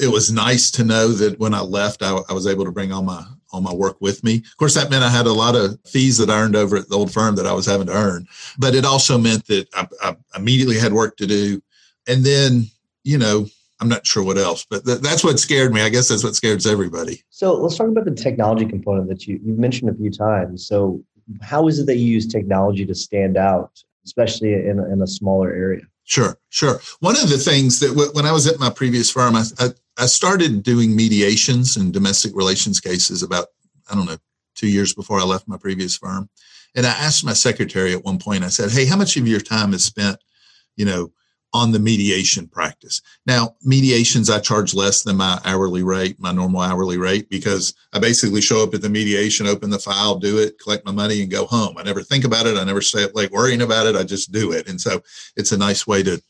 it 0.00 0.08
was 0.08 0.32
nice 0.32 0.70
to 0.72 0.84
know 0.84 1.08
that 1.08 1.38
when 1.38 1.54
I 1.54 1.60
left, 1.60 2.02
I, 2.02 2.18
I, 2.28 2.32
was 2.32 2.46
able 2.46 2.64
to 2.64 2.72
bring 2.72 2.92
all 2.92 3.02
my 3.02 3.24
all 3.52 3.60
my 3.60 3.72
work 3.72 4.00
with 4.00 4.22
me. 4.24 4.36
Of 4.36 4.56
course, 4.58 4.74
that 4.74 4.90
meant 4.90 5.04
I 5.04 5.08
had 5.08 5.26
a 5.26 5.32
lot 5.32 5.54
of 5.54 5.78
fees 5.86 6.18
that 6.18 6.30
I 6.30 6.40
earned 6.40 6.56
over 6.56 6.76
at 6.76 6.88
the 6.88 6.96
old 6.96 7.12
firm 7.12 7.36
that 7.36 7.46
I 7.46 7.52
was 7.52 7.66
having 7.66 7.86
to 7.86 7.92
earn, 7.92 8.26
but 8.58 8.74
it 8.74 8.84
also 8.84 9.18
meant 9.18 9.46
that 9.46 9.68
I, 9.74 9.88
I 10.02 10.16
immediately 10.36 10.78
had 10.78 10.92
work 10.92 11.16
to 11.18 11.26
do. 11.26 11.62
And 12.08 12.24
then, 12.24 12.66
you 13.04 13.18
know, 13.18 13.46
I'm 13.80 13.88
not 13.88 14.06
sure 14.06 14.24
what 14.24 14.38
else, 14.38 14.66
but 14.68 14.84
th- 14.84 15.00
that's 15.00 15.22
what 15.22 15.38
scared 15.38 15.72
me. 15.72 15.82
I 15.82 15.88
guess 15.88 16.08
that's 16.08 16.24
what 16.24 16.34
scares 16.34 16.66
everybody. 16.66 17.22
So 17.30 17.54
let's 17.54 17.76
talk 17.76 17.88
about 17.88 18.04
the 18.04 18.14
technology 18.14 18.66
component 18.66 19.08
that 19.08 19.26
you 19.26 19.40
you 19.44 19.52
mentioned 19.54 19.90
a 19.90 19.94
few 19.94 20.10
times. 20.10 20.66
So 20.66 21.02
how 21.42 21.68
is 21.68 21.78
it 21.78 21.86
that 21.86 21.96
you 21.96 22.06
use 22.06 22.26
technology 22.26 22.86
to 22.86 22.94
stand 22.94 23.36
out, 23.36 23.82
especially 24.04 24.54
in 24.54 24.78
in 24.92 25.02
a 25.02 25.06
smaller 25.06 25.52
area? 25.52 25.82
Sure, 26.04 26.38
sure. 26.50 26.80
One 27.00 27.16
of 27.16 27.28
the 27.28 27.36
things 27.36 27.80
that 27.80 27.88
w- 27.88 28.10
when 28.12 28.26
I 28.26 28.32
was 28.32 28.46
at 28.46 28.60
my 28.60 28.70
previous 28.70 29.10
firm, 29.10 29.34
I, 29.34 29.42
I, 29.58 29.70
I 29.98 30.06
started 30.06 30.62
doing 30.62 30.94
mediations 30.94 31.76
and 31.76 31.92
domestic 31.92 32.34
relations 32.34 32.80
cases 32.80 33.22
about, 33.22 33.48
I 33.90 33.94
don't 33.94 34.06
know, 34.06 34.18
two 34.54 34.68
years 34.68 34.94
before 34.94 35.18
I 35.20 35.24
left 35.24 35.48
my 35.48 35.56
previous 35.56 35.96
firm. 35.96 36.28
And 36.74 36.86
I 36.86 36.90
asked 36.90 37.24
my 37.24 37.32
secretary 37.32 37.92
at 37.92 38.04
one 38.04 38.18
point, 38.18 38.44
I 38.44 38.48
said, 38.48 38.70
Hey, 38.70 38.84
how 38.84 38.96
much 38.96 39.16
of 39.16 39.26
your 39.26 39.40
time 39.40 39.72
is 39.72 39.84
spent, 39.84 40.18
you 40.76 40.84
know, 40.84 41.12
on 41.56 41.72
the 41.72 41.78
mediation 41.78 42.46
practice. 42.46 43.00
Now, 43.24 43.56
mediations, 43.62 44.28
I 44.28 44.40
charge 44.40 44.74
less 44.74 45.02
than 45.02 45.16
my 45.16 45.40
hourly 45.46 45.82
rate, 45.82 46.20
my 46.20 46.30
normal 46.30 46.60
hourly 46.60 46.98
rate, 46.98 47.30
because 47.30 47.72
I 47.94 47.98
basically 47.98 48.42
show 48.42 48.62
up 48.62 48.74
at 48.74 48.82
the 48.82 48.90
mediation, 48.90 49.46
open 49.46 49.70
the 49.70 49.78
file, 49.78 50.18
do 50.18 50.38
it, 50.38 50.58
collect 50.58 50.84
my 50.84 50.92
money, 50.92 51.22
and 51.22 51.30
go 51.30 51.46
home. 51.46 51.78
I 51.78 51.82
never 51.82 52.02
think 52.02 52.24
about 52.24 52.46
it. 52.46 52.58
I 52.58 52.64
never 52.64 52.82
stay 52.82 53.04
up 53.04 53.14
late 53.14 53.30
worrying 53.30 53.62
about 53.62 53.86
it. 53.86 53.96
I 53.96 54.02
just 54.02 54.32
do 54.32 54.52
it. 54.52 54.68
And 54.68 54.78
so 54.78 55.00
it's 55.36 55.52
a 55.52 55.56
nice 55.56 55.86
way 55.86 56.02
to, 56.02 56.22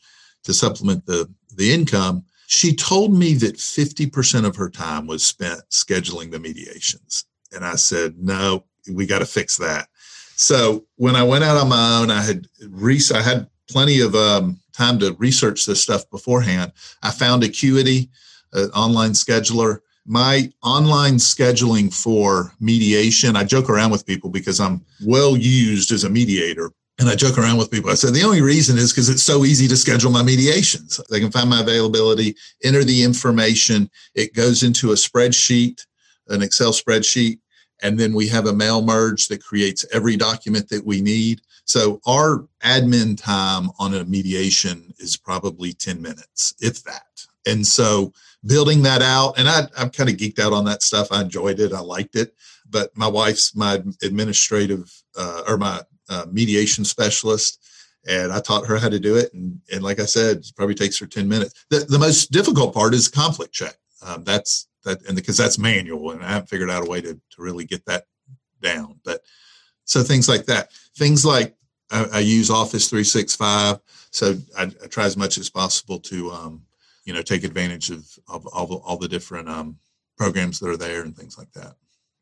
to 0.43 0.53
supplement 0.53 1.05
the, 1.05 1.29
the 1.55 1.73
income. 1.73 2.23
She 2.49 2.73
told 2.73 3.13
me 3.13 3.33
that 3.35 3.57
50% 3.57 4.45
of 4.45 4.55
her 4.55 4.69
time 4.69 5.05
was 5.05 5.23
spent 5.23 5.61
scheduling 5.69 6.31
the 6.31 6.39
mediations. 6.39 7.25
And 7.53 7.65
I 7.65 7.75
said, 7.75 8.15
no, 8.17 8.63
we 8.91 9.05
got 9.05 9.19
to 9.19 9.25
fix 9.25 9.57
that. 9.57 9.89
So 10.37 10.85
when 10.95 11.17
I 11.17 11.23
went 11.23 11.43
out 11.43 11.57
on 11.57 11.67
my 11.67 11.99
own, 11.99 12.09
I 12.09 12.21
had 12.21 12.47
re- 12.69 13.01
I 13.13 13.21
had 13.21 13.47
plenty 13.69 13.99
of 13.99 14.15
um, 14.15 14.59
time 14.71 14.97
to 14.99 15.13
research 15.19 15.65
this 15.65 15.81
stuff 15.81 16.09
beforehand. 16.09 16.71
I 17.03 17.11
found 17.11 17.43
Acuity, 17.43 18.09
an 18.53 18.69
online 18.71 19.11
scheduler. 19.11 19.79
My 20.05 20.49
online 20.63 21.15
scheduling 21.15 21.93
for 21.93 22.53
mediation, 22.61 23.35
I 23.35 23.43
joke 23.43 23.69
around 23.69 23.91
with 23.91 24.05
people 24.05 24.29
because 24.29 24.61
I'm 24.61 24.85
well 25.05 25.35
used 25.35 25.91
as 25.91 26.05
a 26.05 26.09
mediator. 26.09 26.71
And 26.99 27.07
I 27.09 27.15
joke 27.15 27.37
around 27.37 27.57
with 27.57 27.69
people. 27.69 27.91
I 27.91 27.93
said, 27.93 28.13
the 28.13 28.23
only 28.23 28.41
reason 28.41 28.77
is 28.77 28.91
because 28.91 29.09
it's 29.09 29.23
so 29.23 29.45
easy 29.45 29.67
to 29.67 29.77
schedule 29.77 30.11
my 30.11 30.23
mediations. 30.23 30.99
They 31.09 31.19
can 31.19 31.31
find 31.31 31.49
my 31.49 31.61
availability, 31.61 32.35
enter 32.63 32.83
the 32.83 33.03
information. 33.03 33.89
It 34.15 34.33
goes 34.33 34.63
into 34.63 34.91
a 34.91 34.95
spreadsheet, 34.95 35.85
an 36.29 36.41
Excel 36.41 36.71
spreadsheet. 36.71 37.39
And 37.83 37.99
then 37.99 38.13
we 38.13 38.27
have 38.29 38.47
a 38.47 38.53
mail 38.53 38.81
merge 38.81 39.27
that 39.27 39.43
creates 39.43 39.85
every 39.93 40.17
document 40.17 40.69
that 40.69 40.83
we 40.83 41.01
need. 41.01 41.41
So 41.65 42.01
our 42.07 42.47
admin 42.63 43.21
time 43.21 43.69
on 43.77 43.93
a 43.93 44.03
mediation 44.05 44.93
is 44.97 45.17
probably 45.17 45.73
10 45.73 46.01
minutes, 46.01 46.55
if 46.59 46.81
that. 46.83 47.03
And 47.45 47.65
so 47.65 48.13
building 48.45 48.81
that 48.83 49.03
out, 49.03 49.37
and 49.37 49.47
I, 49.47 49.67
I'm 49.77 49.91
kind 49.91 50.09
of 50.09 50.17
geeked 50.17 50.39
out 50.39 50.53
on 50.53 50.65
that 50.65 50.81
stuff. 50.81 51.09
I 51.11 51.21
enjoyed 51.21 51.59
it. 51.59 51.73
I 51.73 51.79
liked 51.79 52.15
it. 52.15 52.33
But 52.69 52.95
my 52.97 53.07
wife's 53.07 53.55
my 53.55 53.81
administrative 54.01 54.91
uh, 55.15 55.43
or 55.47 55.57
my 55.57 55.81
uh, 56.09 56.25
mediation 56.31 56.85
specialist, 56.85 57.63
and 58.07 58.31
I 58.31 58.39
taught 58.39 58.67
her 58.67 58.77
how 58.77 58.89
to 58.89 58.99
do 58.99 59.17
it. 59.17 59.33
And, 59.33 59.59
and 59.71 59.83
like 59.83 59.99
I 59.99 60.05
said, 60.05 60.37
it 60.37 60.51
probably 60.55 60.75
takes 60.75 60.97
her 60.99 61.05
10 61.05 61.27
minutes. 61.27 61.65
The, 61.69 61.79
the 61.79 61.99
most 61.99 62.31
difficult 62.31 62.73
part 62.73 62.93
is 62.93 63.07
conflict 63.07 63.53
check. 63.53 63.75
Um, 64.05 64.23
that's 64.23 64.67
that, 64.85 65.05
and 65.07 65.15
because 65.15 65.37
that's 65.37 65.59
manual, 65.59 66.11
and 66.11 66.23
I 66.23 66.29
haven't 66.29 66.49
figured 66.49 66.69
out 66.69 66.85
a 66.85 66.89
way 66.89 67.01
to, 67.01 67.13
to 67.13 67.41
really 67.41 67.65
get 67.65 67.85
that 67.85 68.05
down. 68.61 68.99
But 69.03 69.21
so 69.85 70.03
things 70.03 70.29
like 70.29 70.45
that, 70.45 70.71
things 70.95 71.25
like 71.25 71.55
I, 71.91 72.05
I 72.13 72.19
use 72.19 72.49
Office 72.49 72.89
365. 72.89 73.79
So 74.11 74.35
I, 74.57 74.63
I, 74.63 74.87
try 74.87 75.05
as 75.05 75.17
much 75.17 75.37
as 75.37 75.49
possible 75.49 75.99
to, 75.99 76.31
um, 76.31 76.61
you 77.05 77.13
know, 77.13 77.21
take 77.21 77.43
advantage 77.43 77.89
of, 77.89 78.07
of, 78.27 78.47
of 78.53 78.71
all 78.71 78.97
the 78.97 79.07
different 79.07 79.49
um, 79.49 79.77
programs 80.17 80.59
that 80.59 80.69
are 80.69 80.77
there 80.77 81.01
and 81.01 81.15
things 81.15 81.37
like 81.37 81.51
that. 81.53 81.75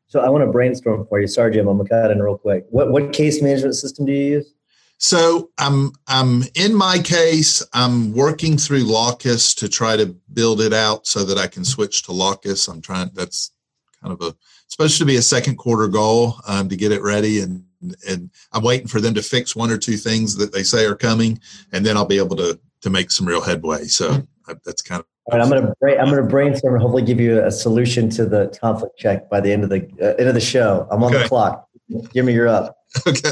So 0.08 0.20
I 0.20 0.28
want 0.28 0.44
to 0.44 0.50
brainstorm 0.50 1.06
for 1.08 1.20
you. 1.20 1.26
Sorry, 1.26 1.52
Jim, 1.52 1.68
I'm 1.68 1.78
gonna 1.78 1.88
cut 1.88 2.10
in 2.10 2.22
real 2.22 2.38
quick. 2.38 2.66
What 2.70 2.90
what 2.90 3.12
case 3.12 3.42
management 3.42 3.74
system 3.74 4.06
do 4.06 4.12
you 4.12 4.24
use? 4.36 4.54
So 4.98 5.50
I'm 5.58 5.92
I'm 6.06 6.44
in 6.54 6.74
my 6.74 6.98
case, 6.98 7.62
I'm 7.72 8.14
working 8.14 8.56
through 8.56 8.84
Lawcus 8.84 9.54
to 9.56 9.68
try 9.68 9.96
to 9.96 10.16
build 10.32 10.60
it 10.60 10.72
out 10.72 11.06
so 11.06 11.24
that 11.24 11.38
I 11.38 11.48
can 11.48 11.64
switch 11.64 12.04
to 12.04 12.12
Lawcus. 12.12 12.68
I'm 12.68 12.80
trying 12.80 13.10
that's 13.14 13.50
kind 14.02 14.12
of 14.12 14.20
a 14.22 14.34
supposed 14.68 14.98
to 14.98 15.04
be 15.04 15.16
a 15.16 15.22
second 15.22 15.56
quarter 15.56 15.88
goal 15.88 16.36
um, 16.46 16.68
to 16.68 16.76
get 16.76 16.92
it 16.92 17.02
ready 17.02 17.40
and 17.40 17.64
and 18.08 18.30
I'm 18.52 18.62
waiting 18.62 18.88
for 18.88 19.00
them 19.00 19.14
to 19.14 19.22
fix 19.22 19.54
one 19.54 19.70
or 19.70 19.78
two 19.78 19.96
things 19.96 20.36
that 20.36 20.52
they 20.52 20.62
say 20.62 20.86
are 20.86 20.96
coming, 20.96 21.40
and 21.72 21.84
then 21.84 21.96
I'll 21.96 22.06
be 22.06 22.18
able 22.18 22.36
to 22.36 22.58
to 22.82 22.90
make 22.90 23.10
some 23.10 23.26
real 23.26 23.40
headway. 23.40 23.84
So 23.84 24.12
hmm. 24.12 24.52
that's 24.64 24.82
kind 24.82 25.00
of. 25.00 25.06
All 25.28 25.36
right, 25.36 25.44
I'm 25.44 25.50
gonna 25.50 25.74
I'm 25.98 26.08
gonna 26.08 26.22
brainstorm 26.22 26.74
and 26.74 26.80
hopefully 26.80 27.02
give 27.02 27.18
you 27.18 27.44
a 27.44 27.50
solution 27.50 28.08
to 28.10 28.26
the 28.26 28.56
conflict 28.60 28.96
check 28.96 29.28
by 29.28 29.40
the 29.40 29.50
end 29.50 29.64
of 29.64 29.70
the 29.70 29.82
uh, 30.00 30.14
end 30.20 30.28
of 30.28 30.34
the 30.34 30.40
show. 30.40 30.86
I'm 30.88 31.02
on 31.02 31.12
okay. 31.12 31.24
the 31.24 31.28
clock. 31.28 31.68
Give 32.12 32.24
me 32.24 32.32
your 32.32 32.46
up. 32.46 32.78
Okay. 33.08 33.30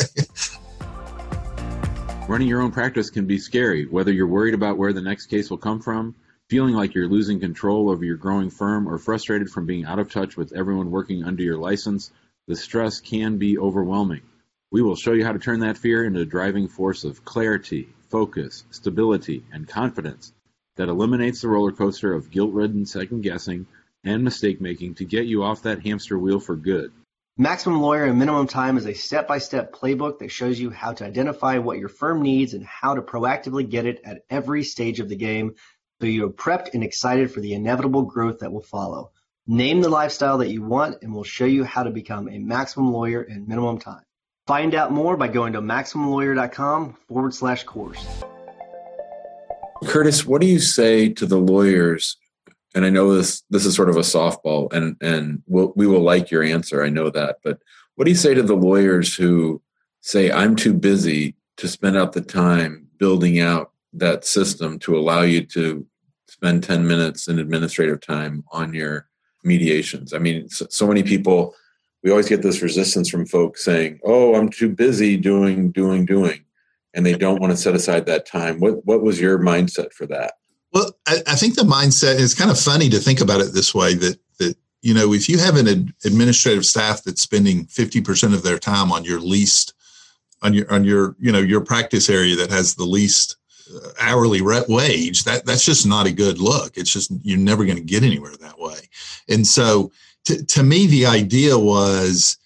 Running 2.29 2.49
your 2.49 2.63
own 2.63 2.73
practice 2.73 3.11
can 3.11 3.27
be 3.27 3.39
scary, 3.39 3.87
whether 3.87 4.11
you're 4.11 4.27
worried 4.27 4.55
about 4.55 4.77
where 4.77 4.93
the 4.93 5.03
next 5.03 5.27
case 5.27 5.51
will 5.51 5.59
come 5.59 5.81
from, 5.81 6.17
feeling 6.49 6.75
like 6.75 6.95
you're 6.95 7.09
losing 7.09 7.39
control 7.39 7.89
over 7.89 8.05
your 8.05 8.17
growing 8.17 8.51
firm, 8.51 8.89
or 8.89 8.99
frustrated 8.99 9.49
from 9.49 9.65
being 9.65 9.85
out 9.85 10.01
of 10.01 10.11
touch 10.11 10.37
with 10.37 10.53
everyone 10.53 10.91
working 10.91 11.23
under 11.23 11.45
your 11.45 11.59
license. 11.59 12.11
The 12.49 12.57
stress 12.57 12.99
can 12.99 13.39
be 13.39 13.57
overwhelming. 13.57 14.23
We 14.73 14.83
will 14.83 14.97
show 14.97 15.13
you 15.13 15.25
how 15.25 15.33
to 15.33 15.39
turn 15.39 15.61
that 15.61 15.79
fear 15.79 16.05
into 16.05 16.21
a 16.21 16.27
driving 16.27 16.67
force 16.67 17.05
of 17.05 17.25
clarity, 17.25 17.89
focus, 18.11 18.65
stability, 18.71 19.45
and 19.53 19.69
confidence 19.69 20.33
that 20.77 20.89
eliminates 20.89 21.41
the 21.41 21.49
roller 21.49 21.73
coaster 21.73 22.13
of 22.13 22.31
guilt-ridden 22.31 22.87
second-guessing 22.87 23.67
and 24.05 24.25
mistake-making 24.25 24.95
to 24.97 25.05
get 25.05 25.27
you 25.27 25.43
off 25.43 25.63
that 25.63 25.85
hamster 25.85 26.19
wheel 26.19 26.41
for 26.41 26.57
good. 26.57 26.93
Maximum 27.37 27.81
Lawyer 27.81 28.05
and 28.05 28.19
Minimum 28.19 28.47
Time 28.47 28.77
is 28.77 28.87
a 28.87 28.95
step-by-step 28.95 29.73
playbook 29.73 30.21
that 30.21 30.31
shows 30.31 30.61
you 30.61 30.71
how 30.71 30.93
to 30.93 31.05
identify 31.05 31.59
what 31.59 31.79
your 31.79 31.89
firm 31.89 32.23
needs 32.23 32.55
and 32.55 32.65
how 32.65 32.95
to 32.95 33.03
proactively 33.03 33.69
get 33.69 33.87
it 33.87 34.01
at 34.05 34.23
every 34.31 34.63
stage 34.63 35.01
of 35.01 35.09
the 35.09 35.17
game 35.17 35.55
so 36.01 36.07
you're 36.07 36.31
prepped 36.31 36.75
and 36.75 36.85
excited 36.85 37.33
for 37.33 37.41
the 37.41 37.55
inevitable 37.55 38.03
growth 38.03 38.41
that 38.41 38.53
will 38.53 38.63
follow. 38.63 39.11
Name 39.47 39.81
the 39.81 39.89
lifestyle 39.89 40.39
that 40.39 40.51
you 40.51 40.63
want 40.63 41.03
and 41.03 41.13
we'll 41.13 41.25
show 41.25 41.45
you 41.45 41.65
how 41.65 41.83
to 41.83 41.91
become 41.91 42.29
a 42.29 42.39
maximum 42.39 42.93
lawyer 42.93 43.23
in 43.23 43.49
minimum 43.49 43.79
time. 43.79 44.03
Find 44.47 44.75
out 44.75 44.93
more 44.93 45.17
by 45.17 45.29
going 45.29 45.55
to 45.55 45.61
MaximumLawyer.com 45.61 46.97
forward 47.09 47.35
slash 47.35 47.65
course. 47.65 48.07
Curtis, 49.85 50.27
what 50.27 50.41
do 50.41 50.47
you 50.47 50.59
say 50.59 51.09
to 51.11 51.27
the 51.27 51.39
lawyers? 51.39 52.17
And 52.75 52.85
I 52.85 52.91
know 52.91 53.15
this 53.15 53.43
this 53.51 53.65
is 53.65 53.75
sort 53.75 53.91
of 53.91 53.97
a 53.97 54.01
softball, 54.01 54.73
and 54.73 54.97
and 55.01 55.43
we'll, 55.47 55.73
we 55.77 55.87
will 55.87 56.01
like 56.01 56.31
your 56.31 56.43
answer. 56.43 56.83
I 56.83 56.89
know 56.89 57.11
that, 57.11 57.39
but 57.45 57.61
what 57.95 58.05
do 58.05 58.11
you 58.11 58.17
say 58.17 58.35
to 58.35 58.43
the 58.43 58.57
lawyers 58.57 59.15
who 59.15 59.63
say 60.01 60.31
I'm 60.31 60.57
too 60.57 60.75
busy 60.75 61.37
to 61.59 61.69
spend 61.69 61.97
out 61.97 62.13
the 62.13 62.21
time 62.21 62.89
building 62.99 63.41
out 63.41 63.71
that 63.93 64.25
system 64.25 64.79
to 64.81 64.97
allow 64.97 65.23
you 65.23 65.45
to 65.47 65.87
spend 66.27 66.65
10 66.65 66.87
minutes 66.87 67.29
in 67.29 67.39
administrative 67.39 68.01
time 68.01 68.43
on 68.51 68.75
your 68.75 69.07
mediations? 69.45 70.13
I 70.13 70.19
mean, 70.19 70.49
so, 70.49 70.67
so 70.69 70.87
many 70.87 71.05
people 71.05 71.55
we 72.03 72.11
always 72.11 72.29
get 72.29 72.43
this 72.43 72.61
resistance 72.61 73.09
from 73.09 73.25
folks 73.25 73.65
saying, 73.65 73.99
"Oh, 74.05 74.35
I'm 74.35 74.51
too 74.51 74.69
busy 74.69 75.17
doing, 75.17 75.71
doing, 75.71 76.05
doing," 76.05 76.45
and 76.95 77.05
they 77.05 77.15
don't 77.15 77.41
want 77.41 77.51
to 77.51 77.57
set 77.57 77.75
aside 77.75 78.07
that 78.07 78.27
time. 78.27 78.61
What 78.61 78.85
What 78.87 79.03
was 79.03 79.21
your 79.21 79.39
mindset 79.39 79.93
for 79.93 80.07
that? 80.07 80.35
Well, 80.73 80.93
I, 81.07 81.19
I 81.27 81.35
think 81.37 81.55
the 81.55 81.63
mindset 81.63 82.17
is 82.17 82.35
kind 82.35 82.51
of 82.51 82.59
funny 82.59 82.89
to 82.89 82.99
think 82.99 83.21
about 83.21 83.41
it 83.41 83.53
this 83.53 83.75
way. 83.75 83.95
That 83.95 84.19
that 84.39 84.57
you 84.83 84.95
know, 84.95 85.13
if 85.13 85.29
you 85.29 85.39
have 85.39 85.57
an 85.57 85.69
ad- 85.69 85.93
administrative 86.05 86.67
staff 86.67 87.03
that's 87.03 87.23
spending 87.23 87.67
fifty 87.67 88.01
percent 88.01 88.35
of 88.35 88.43
their 88.43 88.59
time 88.59 88.93
on 88.93 89.05
your 89.05 89.21
least, 89.21 89.75
on 90.43 90.55
your 90.55 90.73
on 90.73 90.85
your 90.85 91.17
you 91.19 91.33
know 91.33 91.41
your 91.41 91.61
practice 91.61 92.09
area 92.09 92.37
that 92.37 92.51
has 92.51 92.75
the 92.75 92.85
least 92.85 93.37
uh, 93.75 93.89
hourly 94.01 94.43
wage, 94.43 95.25
that 95.25 95.45
that's 95.47 95.65
just 95.65 95.87
not 95.87 96.07
a 96.07 96.13
good 96.13 96.39
look. 96.39 96.77
It's 96.77 96.93
just 96.93 97.11
you're 97.23 97.39
never 97.39 97.65
going 97.65 97.79
to 97.79 97.85
get 97.85 98.03
anywhere 98.03 98.37
that 98.41 98.59
way. 98.59 98.89
And 99.29 99.47
so 99.47 99.91
to, 100.25 100.45
to 100.45 100.63
me, 100.63 100.87
the 100.87 101.07
idea 101.07 101.59
was 101.59 102.39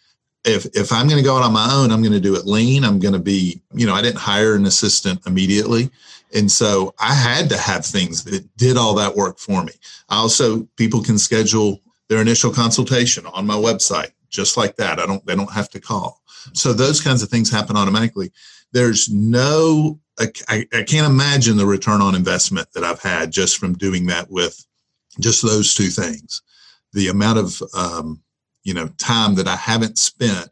if 0.44 0.66
if 0.74 0.92
I'm 0.92 1.08
going 1.08 1.18
to 1.18 1.24
go 1.24 1.36
out 1.36 1.42
on 1.42 1.52
my 1.52 1.68
own, 1.72 1.90
I'm 1.90 2.02
going 2.02 2.12
to 2.12 2.20
do 2.20 2.36
it 2.36 2.46
lean. 2.46 2.84
I'm 2.84 2.98
going 2.98 3.14
to 3.14 3.20
be, 3.20 3.60
you 3.72 3.86
know, 3.86 3.94
I 3.94 4.02
didn't 4.02 4.18
hire 4.20 4.54
an 4.54 4.66
assistant 4.66 5.26
immediately. 5.26 5.90
And 6.34 6.50
so 6.50 6.94
I 6.98 7.14
had 7.14 7.48
to 7.50 7.56
have 7.56 7.86
things 7.86 8.24
that 8.24 8.56
did 8.56 8.76
all 8.76 8.94
that 8.96 9.16
work 9.16 9.38
for 9.38 9.64
me. 9.64 9.72
I 10.08 10.16
also, 10.16 10.62
people 10.76 11.02
can 11.02 11.18
schedule 11.18 11.80
their 12.08 12.20
initial 12.20 12.52
consultation 12.52 13.24
on 13.26 13.46
my 13.46 13.54
website, 13.54 14.10
just 14.28 14.56
like 14.56 14.76
that. 14.76 14.98
I 14.98 15.06
don't, 15.06 15.24
they 15.24 15.34
don't 15.34 15.52
have 15.52 15.70
to 15.70 15.80
call. 15.80 16.22
So 16.52 16.72
those 16.72 17.00
kinds 17.00 17.22
of 17.22 17.30
things 17.30 17.50
happen 17.50 17.76
automatically. 17.76 18.30
There's 18.72 19.08
no, 19.08 19.98
I, 20.18 20.66
I 20.72 20.82
can't 20.82 21.06
imagine 21.06 21.56
the 21.56 21.66
return 21.66 22.02
on 22.02 22.14
investment 22.14 22.72
that 22.72 22.84
I've 22.84 23.00
had 23.02 23.30
just 23.30 23.56
from 23.56 23.72
doing 23.72 24.06
that 24.06 24.30
with 24.30 24.66
just 25.20 25.42
those 25.42 25.74
two 25.74 25.88
things. 25.88 26.42
The 26.92 27.08
amount 27.08 27.38
of, 27.38 27.62
um, 27.74 28.20
you 28.68 28.74
know, 28.74 28.88
time 28.98 29.34
that 29.36 29.48
I 29.48 29.56
haven't 29.56 29.96
spent 29.96 30.50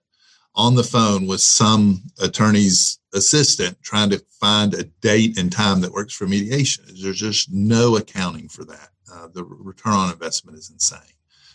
on 0.54 0.74
the 0.74 0.82
phone 0.82 1.26
with 1.26 1.42
some 1.42 2.00
attorney's 2.18 2.98
assistant 3.12 3.76
trying 3.82 4.08
to 4.08 4.24
find 4.40 4.72
a 4.72 4.84
date 5.02 5.38
and 5.38 5.52
time 5.52 5.82
that 5.82 5.92
works 5.92 6.14
for 6.14 6.26
mediation. 6.26 6.86
There's 6.98 7.20
just 7.20 7.52
no 7.52 7.98
accounting 7.98 8.48
for 8.48 8.64
that. 8.64 8.88
Uh, 9.12 9.28
the 9.34 9.44
return 9.44 9.92
on 9.92 10.10
investment 10.10 10.56
is 10.56 10.70
insane. 10.70 11.12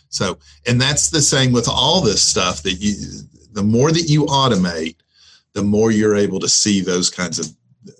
So, 0.08 0.38
and 0.64 0.80
that's 0.80 1.10
the 1.10 1.20
same 1.20 1.50
with 1.50 1.68
all 1.68 2.00
this 2.00 2.22
stuff 2.22 2.62
that 2.62 2.74
you, 2.74 2.94
the 3.50 3.64
more 3.64 3.90
that 3.90 4.08
you 4.08 4.26
automate, 4.26 4.98
the 5.54 5.64
more 5.64 5.90
you're 5.90 6.14
able 6.14 6.38
to 6.38 6.48
see 6.48 6.80
those 6.80 7.10
kinds 7.10 7.40
of 7.40 7.48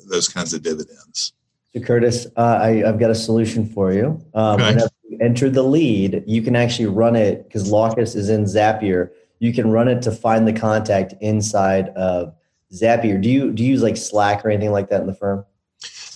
those 0.09 0.29
kinds 0.29 0.55
of 0.55 0.63
dividends. 0.63 1.33
So, 1.75 1.81
Curtis, 1.81 2.29
uh, 2.37 2.61
I, 2.63 2.69
have 2.87 3.01
got 3.01 3.11
a 3.11 3.15
solution 3.17 3.67
for 3.67 3.93
you. 3.93 4.25
Um, 4.35 4.61
okay. 4.61 4.87
Enter 5.23 5.49
the 5.49 5.63
lead, 5.63 6.25
you 6.27 6.43
can 6.43 6.57
actually 6.57 6.87
run 6.87 7.17
it 7.17 7.45
because 7.45 7.71
Lawcus 7.71 8.15
is 8.15 8.29
in 8.29 8.45
Zapier 8.45 9.11
you 9.43 9.53
can 9.53 9.73
run 9.73 9.89
it 9.89 10.01
to 10.03 10.13
find 10.13 10.47
the 10.47 10.53
contact 10.53 11.15
inside 11.21 11.89
of 11.91 12.33
Zapier. 12.73 13.21
Do 13.21 13.29
you 13.29 13.51
do 13.51 13.65
you 13.65 13.71
use 13.71 13.83
like 13.83 13.97
Slack 13.97 14.45
or 14.45 14.51
anything 14.51 14.71
like 14.71 14.89
that 14.91 15.01
in 15.01 15.09
the 15.09 15.15
firm? 15.15 15.45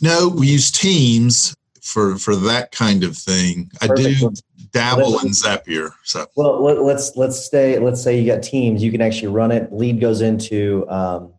No, 0.01 0.29
we 0.29 0.47
use 0.47 0.71
Teams 0.71 1.53
for 1.83 2.17
for 2.19 2.37
that 2.37 2.71
kind 2.71 3.03
of 3.03 3.17
thing. 3.19 3.69
Perfect. 3.81 4.01
I 4.01 4.13
do 4.13 4.33
dabble 4.71 5.19
in 5.19 5.31
Zapier. 5.31 5.91
So 6.05 6.25
well, 6.37 6.63
let, 6.63 6.95
us 6.95 7.17
let's 7.17 7.37
stay. 7.37 7.81
Let's 7.81 8.01
say 8.01 8.17
you 8.17 8.33
got 8.33 8.45
Teams. 8.45 8.81
You 8.81 8.93
can 8.93 9.03
actually 9.03 9.33
run 9.33 9.51
it. 9.51 9.73
Lead 9.73 10.01
goes 10.01 10.21
into 10.21 10.89
um, 10.89 11.33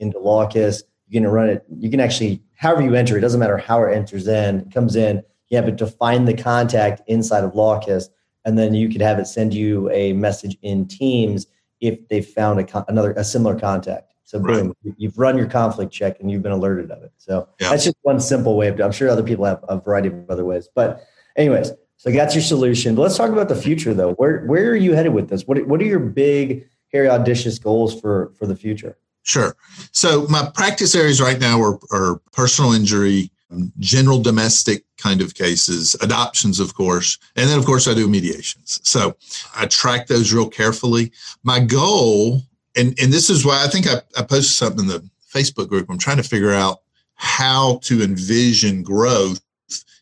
into 0.00 0.18
Lawcus. 0.18 0.82
You 1.06 1.20
can 1.20 1.30
run 1.30 1.48
it. 1.48 1.64
You 1.78 1.90
can 1.90 2.00
actually 2.00 2.42
however 2.56 2.82
you 2.82 2.96
enter. 2.96 3.16
It 3.16 3.20
doesn't 3.20 3.38
matter 3.38 3.56
how 3.56 3.84
it 3.84 3.94
enters 3.94 4.26
in. 4.26 4.62
It 4.62 4.74
comes 4.74 4.96
in. 4.96 5.22
You 5.50 5.60
have 5.60 5.76
to 5.76 5.86
find 5.86 6.26
the 6.26 6.34
contact 6.34 7.02
inside 7.06 7.44
of 7.44 7.54
Lawcus 7.54 8.08
and 8.44 8.58
then 8.58 8.74
you 8.74 8.88
could 8.88 9.00
have 9.00 9.18
it 9.18 9.26
send 9.26 9.54
you 9.54 9.90
a 9.90 10.12
message 10.12 10.56
in 10.62 10.86
Teams 10.86 11.46
if 11.80 12.08
they 12.08 12.22
found 12.22 12.60
a 12.60 12.84
another 12.88 13.12
a 13.12 13.24
similar 13.24 13.58
contact. 13.58 14.12
So 14.24 14.38
boom, 14.38 14.68
right. 14.84 14.94
you've 14.96 15.18
run 15.18 15.36
your 15.36 15.48
conflict 15.48 15.92
check 15.92 16.20
and 16.20 16.30
you've 16.30 16.42
been 16.42 16.52
alerted 16.52 16.90
of 16.90 17.02
it. 17.02 17.12
So 17.18 17.48
yeah. 17.60 17.70
that's 17.70 17.84
just 17.84 17.96
one 18.02 18.20
simple 18.20 18.56
way 18.56 18.68
of 18.68 18.76
doing. 18.76 18.86
I'm 18.86 18.92
sure 18.92 19.08
other 19.08 19.24
people 19.24 19.44
have 19.44 19.64
a 19.68 19.76
variety 19.78 20.08
of 20.08 20.30
other 20.30 20.44
ways, 20.44 20.68
but 20.74 21.04
anyways, 21.36 21.72
so 21.96 22.10
that's 22.10 22.34
your 22.34 22.42
solution. 22.42 22.94
But 22.94 23.02
let's 23.02 23.16
talk 23.16 23.30
about 23.30 23.48
the 23.48 23.56
future 23.56 23.92
though. 23.92 24.12
Where 24.12 24.44
where 24.46 24.70
are 24.70 24.76
you 24.76 24.94
headed 24.94 25.12
with 25.12 25.28
this? 25.28 25.46
What 25.46 25.66
what 25.66 25.80
are 25.80 25.84
your 25.84 25.98
big, 25.98 26.68
hairy, 26.92 27.08
audacious 27.08 27.58
goals 27.58 27.98
for 28.00 28.32
for 28.38 28.46
the 28.46 28.56
future? 28.56 28.96
Sure. 29.22 29.54
So 29.92 30.26
my 30.28 30.50
practice 30.54 30.94
areas 30.94 31.20
right 31.20 31.38
now 31.38 31.60
are, 31.60 31.78
are 31.92 32.22
personal 32.32 32.72
injury, 32.72 33.30
Um, 33.52 33.72
general 33.80 34.20
domestic 34.20 34.84
kind 34.96 35.20
of 35.20 35.34
cases, 35.34 35.96
adoptions, 36.00 36.60
of 36.60 36.74
course, 36.74 37.18
and 37.34 37.48
then, 37.48 37.58
of 37.58 37.66
course, 37.66 37.88
I 37.88 37.94
do 37.94 38.08
mediations. 38.08 38.80
So 38.84 39.16
I 39.56 39.66
track 39.66 40.06
those 40.06 40.32
real 40.32 40.48
carefully. 40.48 41.10
My 41.42 41.58
goal, 41.58 42.42
and, 42.76 42.96
and 43.00 43.12
this 43.12 43.28
is 43.28 43.44
why 43.44 43.64
I 43.64 43.68
think 43.68 43.88
I, 43.88 44.02
I 44.16 44.22
posted 44.22 44.54
something 44.54 44.84
in 44.84 44.86
the 44.86 45.10
Facebook 45.34 45.68
group. 45.68 45.90
I'm 45.90 45.98
trying 45.98 46.18
to 46.18 46.22
figure 46.22 46.52
out 46.52 46.82
how 47.14 47.78
to 47.82 48.02
envision 48.02 48.82
growth 48.82 49.40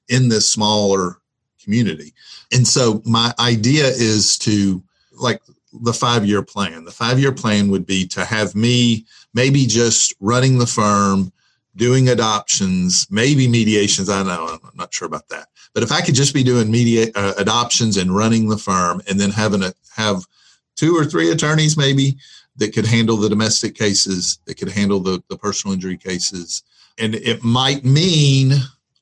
in 0.08 0.28
this 0.28 0.48
smaller 0.48 1.16
community. 1.62 2.12
And 2.52 2.66
so 2.66 3.02
my 3.04 3.32
idea 3.38 3.86
is 3.86 4.38
to 4.38 4.82
like 5.12 5.40
the 5.72 5.92
five 5.92 6.24
year 6.24 6.42
plan. 6.42 6.84
The 6.84 6.90
five 6.90 7.18
year 7.18 7.32
plan 7.32 7.68
would 7.68 7.86
be 7.86 8.06
to 8.08 8.24
have 8.24 8.54
me 8.54 9.06
maybe 9.34 9.66
just 9.66 10.14
running 10.20 10.58
the 10.58 10.66
firm 10.66 11.32
doing 11.78 12.08
adoptions, 12.08 13.06
maybe 13.08 13.48
mediations. 13.48 14.08
I 14.08 14.22
know 14.24 14.58
I'm 14.62 14.76
not 14.76 14.92
sure 14.92 15.06
about 15.06 15.28
that, 15.28 15.48
but 15.72 15.82
if 15.82 15.92
I 15.92 16.02
could 16.02 16.16
just 16.16 16.34
be 16.34 16.42
doing 16.42 16.70
media 16.70 17.06
uh, 17.14 17.34
adoptions 17.38 17.96
and 17.96 18.14
running 18.14 18.48
the 18.48 18.58
firm, 18.58 19.00
and 19.08 19.18
then 19.18 19.30
having 19.30 19.62
a 19.62 19.72
have 19.94 20.24
two 20.76 20.94
or 20.96 21.04
three 21.04 21.30
attorneys 21.30 21.76
maybe 21.76 22.16
that 22.56 22.74
could 22.74 22.86
handle 22.86 23.16
the 23.16 23.28
domestic 23.28 23.74
cases, 23.74 24.40
that 24.44 24.56
could 24.56 24.70
handle 24.70 25.00
the, 25.00 25.22
the 25.30 25.38
personal 25.38 25.72
injury 25.72 25.96
cases, 25.96 26.64
and 26.98 27.14
it 27.14 27.42
might 27.42 27.84
mean 27.84 28.52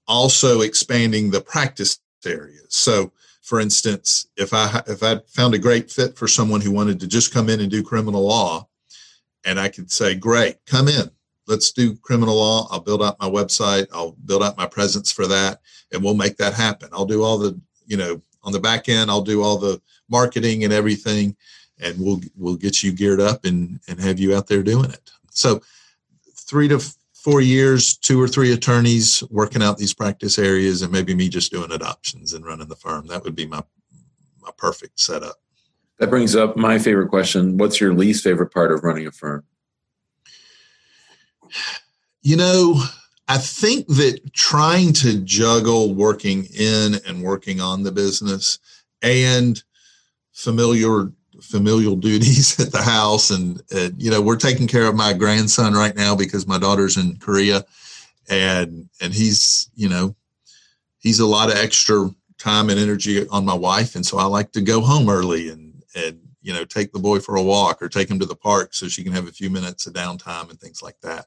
also 0.07 0.61
expanding 0.61 1.31
the 1.31 1.41
practice 1.41 1.99
areas. 2.25 2.67
So, 2.69 3.11
for 3.41 3.59
instance, 3.59 4.27
if 4.37 4.53
I 4.53 4.83
if 4.87 5.03
I 5.03 5.21
found 5.29 5.55
a 5.55 5.59
great 5.59 5.91
fit 5.91 6.17
for 6.17 6.29
someone 6.29 6.61
who 6.61 6.73
wanted 6.73 7.01
to 7.01 7.07
just 7.07 7.33
come 7.33 7.49
in 7.49 7.61
and 7.61 7.71
do 7.71 7.83
criminal 7.83 8.27
law, 8.27 8.69
and 9.47 9.59
I 9.59 9.69
could 9.69 9.91
say, 9.91 10.15
"Great, 10.15 10.57
come 10.67 10.89
in." 10.89 11.11
Let's 11.47 11.73
do 11.73 11.97
criminal 11.97 12.37
law. 12.37 12.69
I'll 12.71 12.81
build 12.81 13.03
out 13.03 13.21
my 13.21 13.29
website. 13.29 13.87
I'll 13.93 14.13
build 14.25 14.43
out 14.43 14.57
my 14.57 14.67
presence 14.67 15.11
for 15.13 15.27
that, 15.27 15.61
and 15.93 16.03
we'll 16.03 16.15
make 16.15 16.37
that 16.39 16.55
happen. 16.55 16.89
I'll 16.93 17.07
do 17.07 17.23
all 17.23 17.39
the, 17.39 17.59
you 17.87 17.97
know, 17.97 18.21
on 18.43 18.53
the 18.53 18.61
back 18.61 18.89
end. 18.89 19.11
I'll 19.11 19.23
do 19.23 19.43
all 19.43 19.59
the 19.59 19.81
marketing 20.09 20.65
and 20.65 20.73
everything, 20.73 21.37
and 21.81 21.99
we'll 21.99 22.21
we'll 22.37 22.57
get 22.57 22.83
you 22.83 22.93
geared 22.93 23.21
up 23.21 23.45
and 23.45 23.81
and 23.89 24.01
have 24.01 24.19
you 24.19 24.35
out 24.37 24.47
there 24.47 24.63
doing 24.63 24.91
it. 24.91 25.11
So, 25.31 25.61
three 26.35 26.69
to 26.69 26.81
four 27.15 27.41
years, 27.41 27.97
two 27.97 28.21
or 28.21 28.29
three 28.29 28.53
attorneys 28.53 29.23
working 29.31 29.63
out 29.63 29.79
these 29.79 29.95
practice 29.95 30.39
areas, 30.39 30.83
and 30.83 30.93
maybe 30.93 31.15
me 31.15 31.29
just 31.29 31.51
doing 31.51 31.73
adoptions 31.73 32.33
and 32.33 32.45
running 32.45 32.69
the 32.69 32.77
firm. 32.77 33.07
That 33.09 33.25
would 33.25 33.35
be 33.37 33.47
my 33.47 33.63
my 34.41 34.51
perfect 34.57 35.01
setup. 35.01 35.37
That 35.99 36.11
brings 36.11 36.37
up 36.37 36.57
my 36.57 36.79
favorite 36.79 37.09
question. 37.09 37.57
What's 37.57 37.81
your 37.81 37.95
least 37.95 38.23
favorite 38.23 38.53
part 38.53 38.71
of 38.71 38.85
running 38.85 39.07
a 39.07 39.11
firm? 39.11 39.45
You 42.23 42.37
know, 42.37 42.83
I 43.29 43.39
think 43.39 43.87
that 43.89 44.21
trying 44.33 44.93
to 44.95 45.21
juggle 45.21 45.95
working 45.95 46.47
in 46.59 46.97
and 47.07 47.23
working 47.23 47.61
on 47.61 47.83
the 47.83 47.93
business 47.93 48.59
and 49.03 49.63
familiar 50.33 51.13
familial 51.43 51.97
duties 52.09 52.59
at 52.59 52.73
the 52.73 52.81
house 52.81 53.31
and, 53.31 53.63
and, 53.71 54.01
you 54.03 54.11
know 54.11 54.23
we're 54.23 54.37
taking 54.37 54.67
care 54.67 54.87
of 54.87 54.95
my 54.95 55.13
grandson 55.13 55.75
right 55.75 55.95
now 55.95 56.17
because 56.17 56.47
my 56.47 56.59
daughter's 56.59 56.97
in 56.97 57.15
korea 57.19 57.63
and 58.31 58.89
and 59.03 59.13
he's 59.13 59.71
you 59.75 59.87
know 59.87 60.17
he's 60.99 61.21
a 61.21 61.27
lot 61.27 61.51
of 61.51 61.57
extra 61.57 62.09
time 62.39 62.69
and 62.69 62.79
energy 62.79 63.27
on 63.29 63.45
my 63.45 63.55
wife. 63.55 63.95
And 63.95 64.05
so 64.05 64.19
i 64.19 64.25
like 64.25 64.53
to 64.53 64.61
go 64.61 64.81
home 64.81 65.09
early 65.09 65.49
and 65.51 65.83
and 65.95 66.21
you 66.47 66.53
know 66.53 66.65
take 66.65 66.93
the 66.93 66.99
boy 66.99 67.19
for 67.19 67.37
a 67.37 67.43
walk 67.43 67.83
or 67.83 67.89
take 67.89 68.11
him 68.11 68.19
to 68.19 68.27
the 68.27 68.37
park 68.37 68.75
so 68.75 68.89
she 68.89 69.03
can 69.03 69.13
have 69.13 69.29
a 69.29 69.33
few 69.33 69.51
minutes 69.51 69.87
of 69.87 69.93
downtime 69.93 70.49
and 70.49 70.61
things 70.61 70.83
like 70.83 71.01
that 71.03 71.27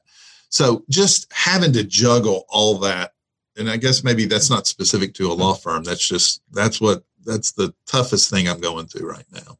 so 0.50 0.84
just 0.90 1.32
having 1.32 1.72
to 1.72 1.84
juggle 1.84 2.44
all 2.48 2.78
that, 2.80 3.12
and 3.56 3.70
I 3.70 3.76
guess 3.76 4.04
maybe 4.04 4.26
that's 4.26 4.50
not 4.50 4.66
specific 4.66 5.14
to 5.14 5.30
a 5.30 5.32
law 5.32 5.54
firm. 5.54 5.84
That's 5.84 6.06
just 6.06 6.42
that's 6.50 6.80
what 6.80 7.04
that's 7.24 7.52
the 7.52 7.72
toughest 7.86 8.30
thing 8.30 8.48
I'm 8.48 8.60
going 8.60 8.86
through 8.86 9.08
right 9.08 9.24
now. 9.32 9.58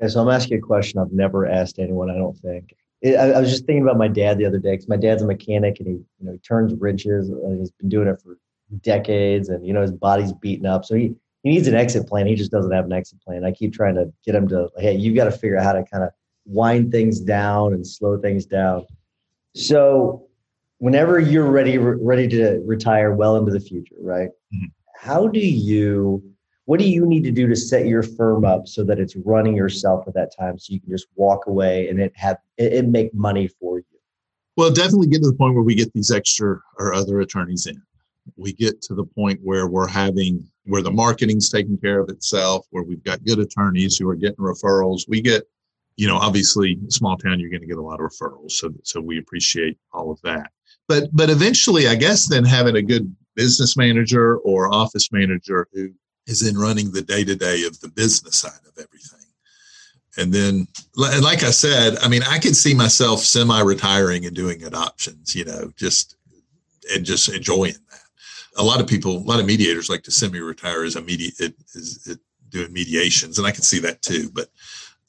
Yeah, 0.00 0.08
so 0.08 0.22
I'm 0.22 0.30
asking 0.30 0.58
a 0.58 0.62
question 0.62 0.98
I've 0.98 1.12
never 1.12 1.46
asked 1.46 1.78
anyone. 1.78 2.10
I 2.10 2.16
don't 2.16 2.36
think. 2.38 2.74
I, 3.04 3.14
I, 3.14 3.40
was 3.40 3.50
just 3.50 3.66
thinking 3.66 3.82
about 3.82 3.98
my 3.98 4.08
dad 4.08 4.38
the 4.38 4.46
other 4.46 4.58
day 4.58 4.72
because 4.72 4.88
my 4.88 4.96
dad's 4.96 5.22
a 5.22 5.26
mechanic 5.26 5.78
and 5.80 5.86
he, 5.86 5.94
you 5.94 6.06
know, 6.20 6.32
he 6.32 6.38
turns 6.38 6.72
wrenches. 6.74 7.28
And 7.28 7.60
he's 7.60 7.70
been 7.70 7.90
doing 7.90 8.08
it 8.08 8.20
for 8.20 8.38
decades, 8.80 9.50
and 9.50 9.66
you 9.66 9.74
know 9.74 9.82
his 9.82 9.92
body's 9.92 10.32
beaten 10.32 10.64
up. 10.64 10.86
So 10.86 10.94
he 10.94 11.14
he 11.46 11.52
needs 11.52 11.68
an 11.68 11.76
exit 11.76 12.08
plan. 12.08 12.26
He 12.26 12.34
just 12.34 12.50
doesn't 12.50 12.72
have 12.72 12.86
an 12.86 12.92
exit 12.92 13.20
plan. 13.20 13.44
I 13.44 13.52
keep 13.52 13.72
trying 13.72 13.94
to 13.94 14.12
get 14.24 14.34
him 14.34 14.48
to, 14.48 14.68
hey, 14.78 14.96
you 14.96 15.14
got 15.14 15.26
to 15.26 15.30
figure 15.30 15.56
out 15.56 15.62
how 15.62 15.74
to 15.74 15.84
kind 15.84 16.02
of 16.02 16.10
wind 16.44 16.90
things 16.90 17.20
down 17.20 17.72
and 17.72 17.86
slow 17.86 18.18
things 18.18 18.46
down. 18.46 18.84
So, 19.54 20.26
whenever 20.78 21.20
you're 21.20 21.48
ready 21.48 21.78
ready 21.78 22.26
to 22.26 22.60
retire 22.64 23.14
well 23.14 23.36
into 23.36 23.52
the 23.52 23.60
future, 23.60 23.94
right? 24.00 24.30
Mm-hmm. 24.52 24.66
How 24.98 25.28
do 25.28 25.38
you 25.38 26.20
what 26.64 26.80
do 26.80 26.88
you 26.88 27.06
need 27.06 27.22
to 27.22 27.30
do 27.30 27.46
to 27.46 27.54
set 27.54 27.86
your 27.86 28.02
firm 28.02 28.44
up 28.44 28.66
so 28.66 28.82
that 28.82 28.98
it's 28.98 29.14
running 29.14 29.54
yourself 29.54 30.08
at 30.08 30.14
that 30.14 30.36
time 30.36 30.58
so 30.58 30.72
you 30.72 30.80
can 30.80 30.90
just 30.90 31.06
walk 31.14 31.46
away 31.46 31.88
and 31.88 32.00
it 32.00 32.12
have 32.16 32.38
it, 32.58 32.72
it 32.72 32.88
make 32.88 33.14
money 33.14 33.46
for 33.46 33.78
you? 33.78 33.84
Well, 34.56 34.72
definitely 34.72 35.06
get 35.06 35.22
to 35.22 35.28
the 35.28 35.36
point 35.36 35.54
where 35.54 35.62
we 35.62 35.76
get 35.76 35.92
these 35.92 36.10
extra 36.10 36.60
or 36.76 36.92
other 36.92 37.20
attorneys 37.20 37.66
in. 37.66 37.80
We 38.36 38.52
get 38.52 38.82
to 38.82 38.94
the 38.96 39.04
point 39.04 39.38
where 39.44 39.68
we're 39.68 39.86
having 39.86 40.50
where 40.66 40.82
the 40.82 40.90
marketing's 40.90 41.48
taking 41.48 41.78
care 41.78 42.00
of 42.00 42.08
itself, 42.08 42.66
where 42.70 42.82
we've 42.82 43.04
got 43.04 43.24
good 43.24 43.38
attorneys 43.38 43.96
who 43.96 44.08
are 44.08 44.14
getting 44.14 44.36
referrals. 44.36 45.08
We 45.08 45.20
get 45.20 45.44
you 45.96 46.06
know, 46.06 46.16
obviously, 46.16 46.78
small 46.88 47.16
town, 47.16 47.40
you're 47.40 47.50
going 47.50 47.62
to 47.62 47.66
get 47.66 47.78
a 47.78 47.82
lot 47.82 48.00
of 48.00 48.10
referrals. 48.10 48.52
So, 48.52 48.72
so 48.84 49.00
we 49.00 49.18
appreciate 49.18 49.78
all 49.92 50.10
of 50.10 50.20
that. 50.22 50.50
But, 50.88 51.08
but 51.12 51.30
eventually, 51.30 51.88
I 51.88 51.94
guess 51.94 52.28
then 52.28 52.44
having 52.44 52.76
a 52.76 52.82
good 52.82 53.14
business 53.34 53.76
manager 53.76 54.36
or 54.38 54.72
office 54.72 55.10
manager 55.10 55.66
who 55.72 55.90
is 56.26 56.46
in 56.46 56.56
running 56.56 56.92
the 56.92 57.02
day 57.02 57.24
to 57.24 57.34
day 57.34 57.64
of 57.64 57.80
the 57.80 57.88
business 57.88 58.36
side 58.36 58.60
of 58.66 58.72
everything. 58.72 59.20
And 60.18 60.32
then, 60.32 60.66
and 60.96 61.24
like 61.24 61.42
I 61.42 61.50
said, 61.50 61.98
I 61.98 62.08
mean, 62.08 62.22
I 62.22 62.38
could 62.38 62.56
see 62.56 62.74
myself 62.74 63.20
semi 63.20 63.60
retiring 63.60 64.26
and 64.26 64.34
doing 64.34 64.64
adoptions, 64.64 65.34
you 65.34 65.44
know, 65.44 65.72
just 65.76 66.16
and 66.94 67.04
just 67.04 67.28
enjoying 67.28 67.74
that. 67.90 68.00
A 68.56 68.62
lot 68.62 68.80
of 68.80 68.86
people, 68.86 69.18
a 69.18 69.18
lot 69.18 69.40
of 69.40 69.46
mediators 69.46 69.90
like 69.90 70.02
to 70.04 70.10
semi 70.10 70.40
retire 70.40 70.84
as 70.84 70.96
a 70.96 71.02
media, 71.02 71.30
is 71.74 72.18
doing 72.48 72.72
mediations, 72.72 73.38
and 73.38 73.46
I 73.46 73.50
can 73.50 73.62
see 73.62 73.78
that 73.80 74.02
too. 74.02 74.30
But, 74.32 74.48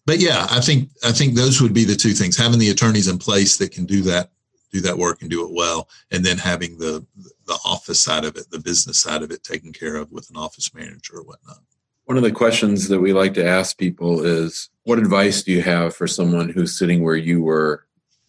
but 0.06 0.20
yeah, 0.20 0.48
I 0.50 0.60
think 0.60 0.90
I 1.04 1.12
think 1.12 1.36
those 1.36 1.62
would 1.62 1.74
be 1.74 1.86
the 1.86 1.96
two 1.96 2.12
things: 2.12 2.38
having 2.38 2.60
the 2.60 2.70
attorneys 2.70 3.08
in 3.08 3.18
place 3.18 3.58
that 3.58 3.72
can 3.72 3.86
do 3.86 4.02
that 4.04 4.32
do 4.72 4.82
that 4.82 4.98
work 4.98 5.22
and 5.22 5.32
do 5.32 5.46
it 5.46 5.54
well, 5.54 5.88
and 6.12 6.26
then 6.26 6.38
having 6.38 6.78
the 6.78 7.06
the 7.46 7.58
office 7.66 8.02
side 8.02 8.26
of 8.26 8.36
it, 8.36 8.50
the 8.52 8.60
business 8.60 9.00
side 9.00 9.24
of 9.24 9.32
it, 9.32 9.44
taken 9.44 9.72
care 9.72 9.96
of 9.96 10.12
with 10.12 10.30
an 10.30 10.36
office 10.36 10.74
manager 10.74 11.18
or 11.18 11.24
whatnot. 11.24 11.60
One 12.06 12.18
of 12.18 12.24
the 12.24 12.32
questions 12.32 12.88
that 12.88 13.00
we 13.00 13.14
like 13.14 13.34
to 13.36 13.46
ask 13.46 13.78
people 13.78 14.26
is 14.26 14.70
what 14.84 15.00
advice 15.00 15.44
do 15.44 15.52
you 15.52 15.62
have 15.62 15.96
for 15.96 16.08
someone 16.08 16.50
who's 16.50 16.78
sitting 16.78 17.04
where 17.04 17.16
you 17.16 17.42
were 17.42 17.86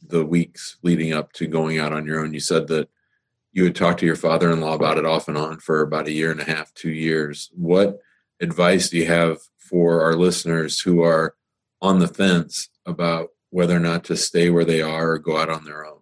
the 0.07 0.25
weeks 0.25 0.79
leading 0.83 1.13
up 1.13 1.33
to 1.35 1.47
going 1.47 1.79
out 1.79 1.93
on 1.93 2.07
your 2.07 2.21
own? 2.21 2.35
You 2.35 2.41
said 2.41 2.69
that 2.69 2.89
you 3.53 3.65
had 3.65 3.75
talked 3.75 4.01
to 4.01 4.07
your 4.07 4.17
father 4.17 4.51
in 4.51 4.61
law 4.61 4.75
about 4.75 4.99
it 4.99 5.07
off 5.07 5.29
and 5.29 5.37
on 5.37 5.59
for 5.59 5.81
about 5.81 6.07
a 6.07 6.13
year 6.13 6.31
and 6.31 6.41
a 6.41 6.45
half, 6.45 6.73
two 6.75 6.91
years. 6.91 7.51
What 7.55 7.99
advice 8.41 8.91
do 8.91 8.99
you 8.99 9.07
have 9.07 9.39
for 9.59 10.03
our 10.03 10.15
listeners 10.15 10.81
who 10.81 11.03
are 11.03 11.35
on 11.81 11.99
the 11.99 12.09
fence 12.09 12.69
about 12.87 13.29
whether 13.51 13.77
or 13.77 13.81
not 13.81 14.05
to 14.05 14.17
stay 14.17 14.51
where 14.51 14.65
they 14.65 14.83
are 14.83 15.13
or 15.13 15.19
go 15.19 15.37
out 15.39 15.51
on 15.51 15.65
their 15.65 15.87
own? 15.87 15.99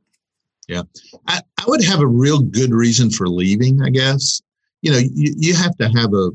Yeah, 0.69 0.83
I, 1.29 1.41
I 1.59 1.65
would 1.69 1.85
have 1.85 2.01
a 2.01 2.07
real 2.07 2.41
good 2.41 2.73
reason 2.73 3.11
for 3.11 3.29
leaving, 3.29 3.83
I 3.83 3.91
guess. 3.91 4.43
You 4.83 4.91
know, 4.91 4.99
you, 4.99 5.35
you 5.37 5.55
have 5.55 5.77
to 5.77 5.89
have 5.89 6.13
a 6.13 6.31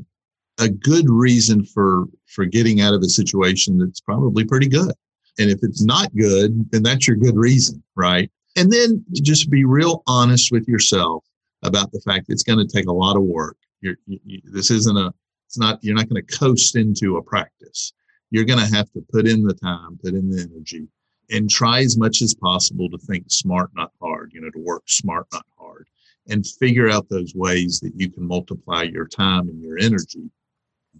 a 0.58 0.68
good 0.68 1.08
reason 1.08 1.64
for 1.64 2.06
for 2.26 2.44
getting 2.44 2.80
out 2.80 2.94
of 2.94 3.02
a 3.02 3.08
situation 3.08 3.78
that's 3.78 4.00
probably 4.00 4.44
pretty 4.44 4.68
good. 4.68 4.92
And 5.38 5.50
if 5.50 5.60
it's 5.62 5.82
not 5.82 6.14
good, 6.14 6.70
then 6.70 6.82
that's 6.82 7.06
your 7.06 7.16
good 7.16 7.36
reason, 7.36 7.82
right? 7.94 8.30
And 8.56 8.70
then 8.70 9.04
just 9.12 9.50
be 9.50 9.64
real 9.64 10.02
honest 10.06 10.52
with 10.52 10.68
yourself 10.68 11.24
about 11.62 11.92
the 11.92 12.00
fact 12.00 12.26
it's 12.28 12.42
going 12.42 12.58
to 12.58 12.72
take 12.72 12.86
a 12.86 12.92
lot 12.92 13.16
of 13.16 13.22
work. 13.22 13.56
You're, 13.80 13.96
you, 14.06 14.40
this 14.44 14.70
isn't 14.70 14.96
a, 14.96 15.12
it's 15.46 15.58
not, 15.58 15.78
you're 15.82 15.94
not 15.94 16.08
going 16.08 16.24
to 16.24 16.38
coast 16.38 16.76
into 16.76 17.16
a 17.16 17.22
practice. 17.22 17.92
You're 18.30 18.44
going 18.44 18.58
to 18.58 18.74
have 18.74 18.90
to 18.92 19.04
put 19.10 19.26
in 19.26 19.42
the 19.42 19.54
time, 19.54 19.98
put 20.02 20.14
in 20.14 20.30
the 20.30 20.42
energy, 20.42 20.88
and 21.30 21.48
try 21.48 21.80
as 21.80 21.96
much 21.96 22.22
as 22.22 22.34
possible 22.34 22.88
to 22.90 22.98
think 22.98 23.24
smart, 23.28 23.70
not 23.74 23.92
hard, 24.00 24.32
you 24.32 24.40
know, 24.40 24.50
to 24.50 24.58
work 24.58 24.82
smart, 24.86 25.26
not 25.32 25.46
hard, 25.58 25.86
and 26.28 26.46
figure 26.46 26.90
out 26.90 27.08
those 27.08 27.34
ways 27.34 27.80
that 27.80 27.92
you 27.96 28.10
can 28.10 28.26
multiply 28.26 28.82
your 28.82 29.06
time 29.06 29.48
and 29.48 29.60
your 29.62 29.78
energy 29.78 30.30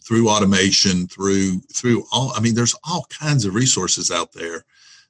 through 0.06 0.28
automation, 0.28 1.06
through 1.06 1.60
through 1.74 2.04
all. 2.12 2.32
I 2.34 2.40
mean, 2.40 2.54
there's 2.54 2.76
all 2.84 3.06
kinds 3.10 3.44
of 3.44 3.54
resources 3.54 4.10
out 4.10 4.32
there 4.32 4.64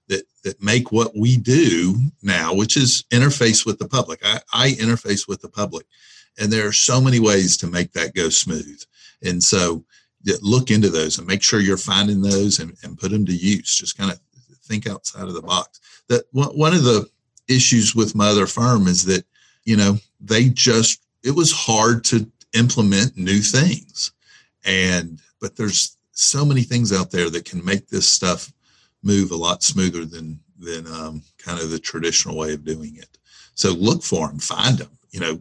that 0.09 0.25
that 0.45 0.63
make 0.63 0.93
what 0.93 1.17
we 1.17 1.37
do 1.37 1.97
now, 2.23 2.55
which 2.55 2.77
is 2.77 3.05
interface 3.11 3.65
with 3.65 3.79
the 3.79 3.89
public. 3.89 4.21
I, 4.25 4.41
I 4.53 4.71
interface 4.73 5.29
with 5.29 5.41
the 5.41 5.49
public, 5.49 5.87
and 6.39 6.53
there 6.53 6.67
are 6.67 6.73
so 6.73 7.01
many 7.01 7.21
ways 7.21 7.57
to 7.59 7.67
make 7.67 7.93
that 7.93 8.15
go 8.15 8.29
smooth. 8.29 8.83
And 9.23 9.43
so, 9.43 9.85
look 10.41 10.71
into 10.71 10.89
those 10.89 11.19
and 11.19 11.27
make 11.27 11.43
sure 11.43 11.61
you're 11.61 11.77
finding 11.77 12.23
those 12.23 12.59
and, 12.59 12.77
and 12.83 12.99
put 12.99 13.11
them 13.11 13.27
to 13.27 13.33
use. 13.35 13.75
Just 13.75 13.97
kind 13.97 14.11
of 14.11 14.19
think 14.65 14.87
outside 14.87 15.25
of 15.25 15.35
the 15.35 15.43
box. 15.43 15.81
That 16.09 16.25
one 16.33 16.75
of 16.75 16.85
the 16.85 17.09
issues 17.49 17.95
with 17.95 18.15
my 18.15 18.29
other 18.29 18.47
firm 18.47 18.87
is 18.87 19.05
that 19.05 19.25
you 19.65 19.77
know 19.77 19.99
they 20.21 20.49
just 20.49 21.03
it 21.23 21.33
was 21.33 21.53
hard 21.53 22.05
to 22.05 22.31
implement 22.55 23.17
new 23.17 23.41
things 23.41 24.13
and 24.65 25.21
but 25.41 25.57
there's 25.57 25.97
so 26.13 26.45
many 26.45 26.63
things 26.63 26.93
out 26.93 27.11
there 27.11 27.31
that 27.31 27.45
can 27.45 27.65
make 27.65 27.89
this 27.89 28.09
stuff 28.09 28.53
move 29.03 29.31
a 29.31 29.37
lot 29.37 29.63
smoother 29.63 30.05
than 30.05 30.41
than 30.59 30.87
um, 30.87 31.23
kind 31.39 31.61
of 31.61 31.71
the 31.71 31.79
traditional 31.79 32.37
way 32.37 32.53
of 32.53 32.65
doing 32.65 32.97
it. 32.97 33.19
So 33.55 33.73
look 33.73 34.03
for 34.03 34.29
them, 34.29 34.39
find 34.39 34.79
them. 34.79 34.91
You 35.11 35.21
know, 35.21 35.41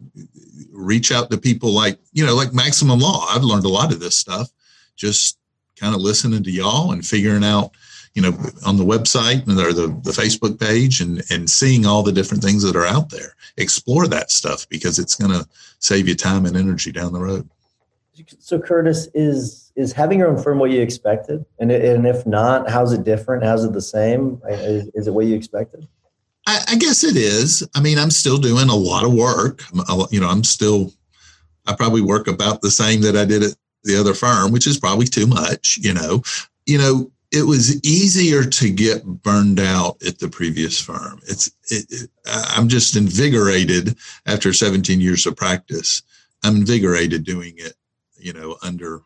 reach 0.71 1.11
out 1.11 1.29
to 1.31 1.37
people 1.37 1.71
like 1.71 1.99
you 2.11 2.25
know 2.25 2.35
like 2.35 2.53
Maximum 2.53 2.99
Law. 2.99 3.25
I've 3.29 3.43
learned 3.43 3.65
a 3.65 3.69
lot 3.69 3.93
of 3.93 3.99
this 3.99 4.15
stuff 4.15 4.49
just 4.95 5.37
kind 5.75 5.95
of 5.95 6.01
listening 6.01 6.43
to 6.43 6.51
y'all 6.51 6.91
and 6.91 7.05
figuring 7.05 7.43
out 7.43 7.71
you 8.13 8.21
know 8.21 8.37
on 8.65 8.77
the 8.77 8.83
website 8.83 9.47
and 9.47 9.57
or 9.57 9.71
the, 9.73 9.87
the 10.03 10.11
facebook 10.11 10.59
page 10.59 10.99
and 10.99 11.23
and 11.31 11.49
seeing 11.49 11.85
all 11.85 12.03
the 12.03 12.11
different 12.11 12.43
things 12.43 12.61
that 12.61 12.75
are 12.75 12.85
out 12.85 13.09
there 13.09 13.35
explore 13.57 14.05
that 14.05 14.29
stuff 14.29 14.67
because 14.67 14.99
it's 14.99 15.15
going 15.15 15.31
to 15.31 15.47
save 15.79 16.07
you 16.07 16.13
time 16.13 16.45
and 16.45 16.57
energy 16.57 16.91
down 16.91 17.13
the 17.13 17.19
road 17.19 17.49
so 18.39 18.59
Curtis, 18.59 19.07
is 19.13 19.70
is 19.81 19.91
having 19.91 20.19
your 20.19 20.29
own 20.29 20.41
firm 20.41 20.59
what 20.59 20.71
you 20.71 20.81
expected? 20.81 21.43
And 21.59 21.71
and 21.71 22.05
if 22.05 22.25
not, 22.25 22.69
how's 22.69 22.93
it 22.93 23.03
different? 23.03 23.43
How's 23.43 23.63
it 23.63 23.73
the 23.73 23.81
same? 23.81 24.41
Is, 24.49 24.89
is 24.93 25.07
it 25.07 25.13
what 25.13 25.25
you 25.25 25.35
expected? 25.35 25.87
I, 26.47 26.59
I, 26.69 26.75
guess 26.75 27.03
it 27.03 27.15
is. 27.15 27.67
I 27.75 27.81
mean, 27.81 27.99
I'm 27.99 28.09
still 28.09 28.37
doing 28.37 28.69
a 28.69 28.75
lot 28.75 29.03
of 29.03 29.13
work. 29.13 29.63
You 30.11 30.21
know, 30.21 30.29
I'm 30.29 30.43
still. 30.43 30.93
I 31.67 31.75
probably 31.75 32.01
work 32.01 32.27
about 32.27 32.61
the 32.61 32.71
same 32.71 33.01
that 33.01 33.15
I 33.15 33.25
did 33.25 33.43
at 33.43 33.55
the 33.83 33.99
other 33.99 34.15
firm, 34.15 34.51
which 34.51 34.65
is 34.65 34.79
probably 34.79 35.05
too 35.05 35.27
much. 35.27 35.77
You 35.81 35.93
know, 35.93 36.23
you 36.65 36.77
know, 36.77 37.11
it 37.31 37.43
was 37.43 37.83
easier 37.85 38.43
to 38.43 38.69
get 38.71 39.05
burned 39.05 39.59
out 39.59 40.01
at 40.05 40.19
the 40.19 40.29
previous 40.29 40.79
firm. 40.79 41.19
It's. 41.27 41.51
It, 41.69 41.85
it, 41.89 42.09
I'm 42.25 42.67
just 42.67 42.95
invigorated 42.95 43.95
after 44.25 44.53
17 44.53 44.99
years 44.99 45.25
of 45.25 45.35
practice. 45.35 46.01
I'm 46.43 46.57
invigorated 46.57 47.23
doing 47.23 47.53
it 47.57 47.75
you 48.21 48.33
know, 48.33 48.57
under, 48.61 49.01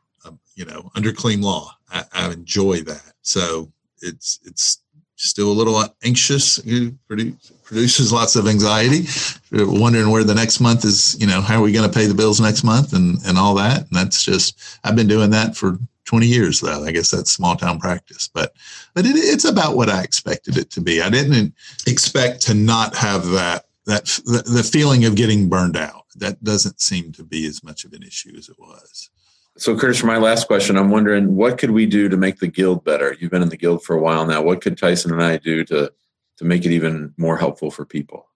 you 0.56 0.66
know, 0.66 0.90
under 0.96 1.12
Kleem 1.12 1.44
law. 1.44 1.72
I, 1.92 2.04
I, 2.14 2.32
enjoy 2.32 2.82
that. 2.82 3.14
So 3.22 3.72
it's, 4.02 4.40
it's 4.46 4.82
still 5.16 5.52
a 5.52 5.54
little 5.54 5.84
anxious. 6.04 6.60
It 6.66 6.94
produces 7.08 8.12
lots 8.12 8.36
of 8.36 8.48
anxiety, 8.48 9.06
wondering 9.52 10.10
where 10.10 10.24
the 10.24 10.36
next 10.36 10.60
month 10.60 10.86
is, 10.86 11.20
you 11.20 11.28
know, 11.28 11.42
how 11.42 11.60
are 11.60 11.62
we 11.62 11.72
going 11.72 11.90
to 11.90 11.94
pay 11.96 12.06
the 12.06 12.14
bills 12.14 12.40
next 12.40 12.64
month 12.64 12.94
and, 12.94 13.18
and 13.26 13.38
all 13.38 13.56
that. 13.56 13.80
And 13.80 13.90
that's 13.92 14.24
just, 14.24 14.80
I've 14.84 14.96
been 14.96 15.08
doing 15.08 15.30
that 15.32 15.56
for 15.56 15.78
20 16.06 16.26
years 16.26 16.60
though. 16.62 16.84
I 16.84 16.92
guess 16.92 17.12
that's 17.12 17.32
small 17.32 17.56
town 17.56 17.80
practice, 17.80 18.30
but, 18.34 18.54
but 18.94 19.06
it, 19.06 19.16
it's 19.16 19.46
about 19.46 19.76
what 19.76 19.90
I 19.90 20.04
expected 20.04 20.58
it 20.58 20.70
to 20.72 20.82
be. 20.82 21.02
I 21.02 21.10
didn't 21.10 21.54
expect 21.88 22.42
to 22.44 22.54
not 22.54 22.96
have 22.96 23.26
that, 23.32 23.66
that 23.86 24.06
the, 24.26 24.44
the 24.46 24.64
feeling 24.64 25.06
of 25.06 25.16
getting 25.16 25.50
burned 25.50 25.78
out 25.78 26.06
that 26.16 26.44
doesn't 26.44 26.82
seem 26.82 27.12
to 27.14 27.24
be 27.24 27.46
as 27.46 27.64
much 27.64 27.86
of 27.86 27.94
an 27.94 28.04
issue 28.04 28.34
as 28.38 28.50
it 28.50 28.58
was. 28.58 29.10
So, 29.58 29.78
Curtis, 29.78 30.00
for 30.00 30.08
my 30.08 30.18
last 30.18 30.48
question, 30.48 30.78
I'm 30.78 30.92
wondering 30.92 31.36
what 31.36 31.58
could 31.58 31.72
we 31.72 31.86
do 31.86 32.10
to 32.10 32.18
make 32.18 32.40
the 32.40 32.48
guild 32.48 32.84
better? 32.84 33.16
You've 33.20 33.32
been 33.32 33.42
in 33.42 33.50
the 33.50 33.58
guild 33.58 33.84
for 33.84 33.96
a 33.96 34.02
while 34.02 34.26
now. 34.26 34.42
What 34.42 34.62
could 34.62 34.78
Tyson 34.78 35.14
and 35.14 35.24
I 35.24 35.38
do 35.38 35.64
to 35.66 35.92
to 36.38 36.46
make 36.46 36.66
it 36.66 36.74
even 36.74 37.14
more 37.18 37.38
helpful 37.38 37.72
for 37.72 37.86
people? 37.86 38.28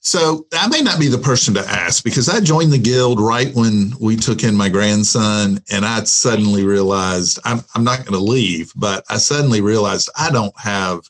So 0.00 0.46
I 0.52 0.68
may 0.68 0.82
not 0.82 1.00
be 1.00 1.08
the 1.08 1.18
person 1.18 1.54
to 1.54 1.60
ask 1.60 2.04
because 2.04 2.28
I 2.28 2.40
joined 2.40 2.72
the 2.72 2.78
guild 2.78 3.20
right 3.20 3.54
when 3.54 3.92
we 4.00 4.16
took 4.16 4.44
in 4.44 4.54
my 4.54 4.68
grandson, 4.68 5.62
and 5.70 5.86
I 5.86 6.04
suddenly 6.04 6.64
realized 6.64 7.38
I'm 7.44 7.60
I'm 7.74 7.84
not 7.84 8.00
going 8.00 8.12
to 8.12 8.18
leave, 8.18 8.72
but 8.76 9.04
I 9.08 9.16
suddenly 9.16 9.62
realized 9.62 10.10
I 10.18 10.30
don't 10.30 10.58
have 10.60 11.00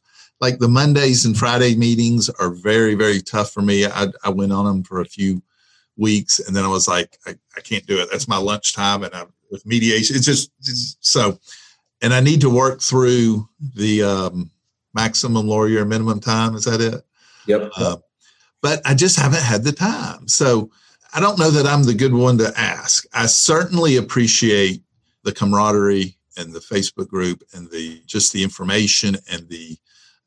like 0.41 0.61
the 0.61 0.69
Mondays 0.69 1.25
and 1.25 1.37
Friday 1.37 1.75
meetings 1.75 2.31
are 2.31 2.51
very 2.51 2.95
very 2.95 3.21
tough 3.21 3.51
for 3.51 3.63
me. 3.63 3.85
I, 3.85 4.07
I 4.23 4.29
went 4.29 4.53
on 4.53 4.65
them 4.65 4.85
for 4.85 5.01
a 5.01 5.07
few 5.07 5.43
weeks 5.97 6.39
and 6.39 6.57
then 6.57 6.65
i 6.65 6.69
was 6.69 6.89
like 6.89 7.19
i, 7.27 7.35
I 7.57 7.61
can't 7.61 7.87
do 7.87 7.99
it 7.99 8.09
that's 8.11 8.27
my 8.27 8.39
lunchtime 8.39 9.03
and 9.03 9.15
i'm 9.15 9.31
with 9.51 9.67
mediation. 9.67 10.17
It's 10.17 10.27
just 10.27 10.51
it's, 10.61 10.97
so 11.01 11.39
and 12.03 12.15
i 12.15 12.21
need 12.21 12.41
to 12.41 12.51
work 12.51 12.81
through 12.81 13.49
the 13.75 14.03
um, 14.03 14.51
maximum 14.95 15.47
lawyer 15.47 15.85
minimum 15.85 16.21
time. 16.21 16.55
Is 16.55 16.65
that 16.65 16.81
it? 16.81 17.03
Yep. 17.47 17.71
Uh, 17.77 17.97
but 18.63 18.81
i 18.85 18.95
just 18.95 19.19
haven't 19.19 19.43
had 19.43 19.65
the 19.65 19.73
time. 19.73 20.29
So 20.29 20.71
i 21.15 21.21
don't 21.21 21.39
know 21.39 21.51
that 21.51 21.67
i'm 21.67 21.85
the 21.85 21.95
good 21.95 22.15
one 22.15 22.39
to 22.39 22.53
ask. 22.57 23.07
I 23.13 23.27
certainly 23.27 23.97
appreciate 23.97 24.83
the 25.23 25.33
camaraderie 25.33 26.17
and 26.37 26.53
the 26.53 26.61
facebook 26.61 27.09
group 27.09 27.43
and 27.53 27.71
the 27.71 28.03
just 28.07 28.33
the 28.33 28.43
information 28.43 29.17
and 29.31 29.49
the 29.49 29.77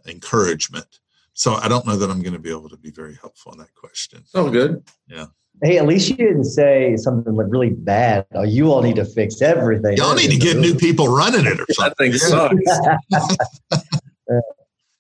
encouragement. 0.08 1.00
So 1.34 1.56
i 1.56 1.68
don't 1.68 1.88
know 1.88 1.96
that 1.96 2.10
i'm 2.10 2.22
going 2.22 2.34
to 2.34 2.40
be 2.40 2.52
able 2.52 2.70
to 2.70 2.78
be 2.78 2.92
very 2.92 3.16
helpful 3.16 3.52
in 3.54 3.60
that 3.60 3.74
question. 3.76 4.24
Oh 4.36 4.50
good. 4.50 4.84
Yeah 5.08 5.28
Hey, 5.62 5.78
at 5.78 5.86
least 5.86 6.10
you 6.10 6.18
didn't 6.18 6.46
say 6.46 6.98
something 6.98 7.36
like 7.36 7.46
really 7.50 7.70
bad. 7.70 8.26
Oh, 8.34 8.44
you 8.44 8.72
all 8.72 8.82
need 8.82 8.96
to 8.98 9.06
fix 9.06 9.42
everything. 9.42 9.98
Y'all 9.98 10.16
need 10.16 10.32
to 10.32 10.38
get 10.38 10.58
new 10.58 10.76
people 10.76 11.08
running 11.08 11.46
it 11.46 11.60
or 11.60 11.66
something. 11.72 12.12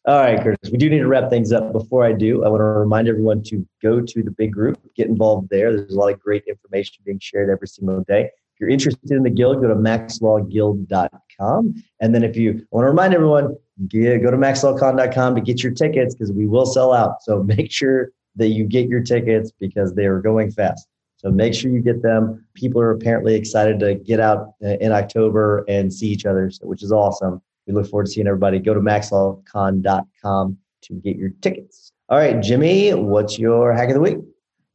all 0.05 0.19
right, 0.19 0.41
Curtis, 0.41 0.71
we 0.71 0.77
do 0.77 0.89
need 0.89 0.99
to 0.99 1.07
wrap 1.07 1.29
things 1.29 1.51
up. 1.51 1.73
Before 1.73 2.05
I 2.05 2.13
do, 2.13 2.45
I 2.45 2.49
want 2.49 2.61
to 2.61 2.65
remind 2.65 3.07
everyone 3.07 3.41
to 3.43 3.67
go 3.81 3.99
to 3.99 4.23
the 4.23 4.31
big 4.31 4.53
group, 4.53 4.79
get 4.95 5.07
involved 5.07 5.49
there. 5.49 5.75
There's 5.75 5.93
a 5.93 5.99
lot 5.99 6.13
of 6.13 6.19
great 6.19 6.43
information 6.47 7.01
being 7.05 7.19
shared 7.19 7.49
every 7.49 7.67
single 7.67 8.03
day. 8.03 8.29
If 8.53 8.59
you're 8.59 8.69
interested 8.69 9.11
in 9.11 9.23
the 9.23 9.31
guild, 9.31 9.61
go 9.61 9.67
to 9.67 9.75
maxlawguild.com. 9.75 11.83
And 11.99 12.15
then 12.15 12.23
if 12.23 12.37
you 12.37 12.51
I 12.51 12.75
want 12.75 12.85
to 12.85 12.89
remind 12.89 13.15
everyone, 13.15 13.55
go 13.87 14.31
to 14.31 14.37
maxlawcon.com 14.37 15.35
to 15.35 15.41
get 15.41 15.63
your 15.63 15.73
tickets 15.73 16.13
because 16.13 16.31
we 16.31 16.45
will 16.45 16.67
sell 16.67 16.93
out. 16.93 17.23
So 17.23 17.41
make 17.43 17.71
sure 17.71 18.11
that 18.35 18.49
you 18.49 18.65
get 18.65 18.87
your 18.87 19.01
tickets 19.01 19.51
because 19.59 19.93
they 19.93 20.05
are 20.05 20.21
going 20.21 20.51
fast. 20.51 20.87
So 21.17 21.31
make 21.31 21.53
sure 21.53 21.71
you 21.71 21.79
get 21.79 22.01
them. 22.01 22.45
People 22.53 22.81
are 22.81 22.91
apparently 22.91 23.35
excited 23.35 23.79
to 23.79 23.95
get 23.95 24.19
out 24.19 24.53
uh, 24.63 24.77
in 24.81 24.91
October 24.91 25.63
and 25.69 25.93
see 25.93 26.07
each 26.07 26.25
other, 26.25 26.51
which 26.61 26.83
is 26.83 26.91
awesome. 26.91 27.41
We 27.65 27.73
look 27.73 27.87
forward 27.87 28.07
to 28.07 28.11
seeing 28.11 28.27
everybody. 28.27 28.59
Go 28.59 28.73
to 28.73 28.81
maxlawcon.com 28.81 30.57
to 30.81 30.93
get 30.95 31.15
your 31.15 31.29
tickets. 31.41 31.91
All 32.09 32.17
right, 32.17 32.41
Jimmy, 32.41 32.93
what's 32.93 33.39
your 33.39 33.71
hack 33.73 33.87
of 33.87 33.95
the 33.95 34.01
week? 34.01 34.17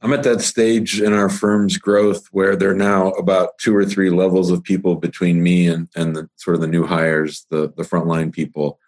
I'm 0.01 0.13
at 0.13 0.23
that 0.23 0.41
stage 0.41 1.01
in 1.01 1.13
our 1.13 1.29
firm's 1.29 1.77
growth 1.77 2.29
where 2.31 2.57
there 2.57 2.71
are 2.71 2.75
now 2.75 3.11
about 3.11 3.59
two 3.59 3.77
or 3.77 3.85
three 3.85 4.11
levels 4.11 4.51
of 4.51 4.63
people 4.63 4.95
between 4.95 5.43
me 5.43 5.67
and, 5.67 5.89
and 5.97 6.15
the 6.15 6.31
sort 6.37 6.55
of 6.55 6.61
the 6.61 6.69
new 6.69 6.87
hires, 6.87 7.47
the, 7.51 7.73
the 7.77 7.83
frontline 7.83 8.33
people. 8.33 8.79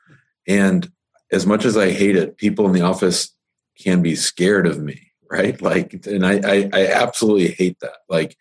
And 0.47 0.91
as 1.33 1.47
much 1.47 1.65
as 1.65 1.77
I 1.77 1.91
hate 1.91 2.17
it, 2.17 2.37
people 2.37 2.67
in 2.67 2.73
the 2.73 2.83
office 2.83 3.35
can 3.83 4.03
be 4.03 4.15
scared 4.15 4.67
of 4.67 4.81
me, 4.81 5.13
right? 5.31 5.61
Like, 5.63 6.07
and 6.07 6.27
I, 6.27 6.41
I, 6.45 6.71
I 6.73 6.87
absolutely 6.89 7.49
hate 7.49 7.79
that. 7.81 7.99
Like, 8.09 8.37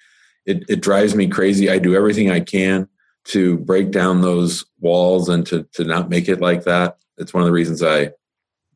it, 0.46 0.64
it 0.68 0.82
drives 0.82 1.16
me 1.16 1.28
crazy. 1.28 1.70
I 1.70 1.80
do 1.80 1.96
everything 1.96 2.32
I 2.32 2.40
can 2.40 2.88
to 3.26 3.58
break 3.60 3.92
down 3.92 4.22
those 4.22 4.66
walls 4.80 5.30
and 5.30 5.46
to, 5.48 5.64
to 5.74 5.84
not 5.84 6.10
make 6.10 6.28
it 6.28 6.42
like 6.42 6.64
that. 6.64 6.98
It's 7.18 7.34
one 7.34 7.44
of 7.44 7.48
the 7.48 7.54
reasons 7.54 7.84
I 7.84 8.12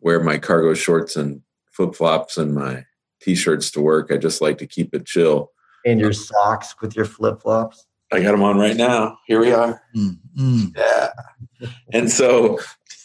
wear 0.01 0.21
my 0.21 0.37
cargo 0.37 0.73
shorts 0.73 1.15
and 1.15 1.41
flip 1.71 1.95
flops 1.95 2.37
and 2.37 2.53
my 2.53 2.85
t-shirts 3.21 3.71
to 3.71 3.81
work. 3.81 4.11
I 4.11 4.17
just 4.17 4.41
like 4.41 4.57
to 4.59 4.67
keep 4.67 4.93
it 4.93 5.05
chill. 5.05 5.51
And 5.85 5.99
your 5.99 6.13
socks 6.13 6.75
with 6.81 6.95
your 6.95 7.05
flip 7.05 7.41
flops. 7.41 7.85
I 8.11 8.21
got 8.21 8.31
them 8.31 8.43
on 8.43 8.59
right 8.59 8.77
now. 8.77 9.17
Here 9.25 9.39
we 9.39 9.51
are. 9.51 9.81
Mm-hmm. 9.95 10.65
Yeah. 10.75 11.09
And 11.91 12.11
so, 12.11 12.59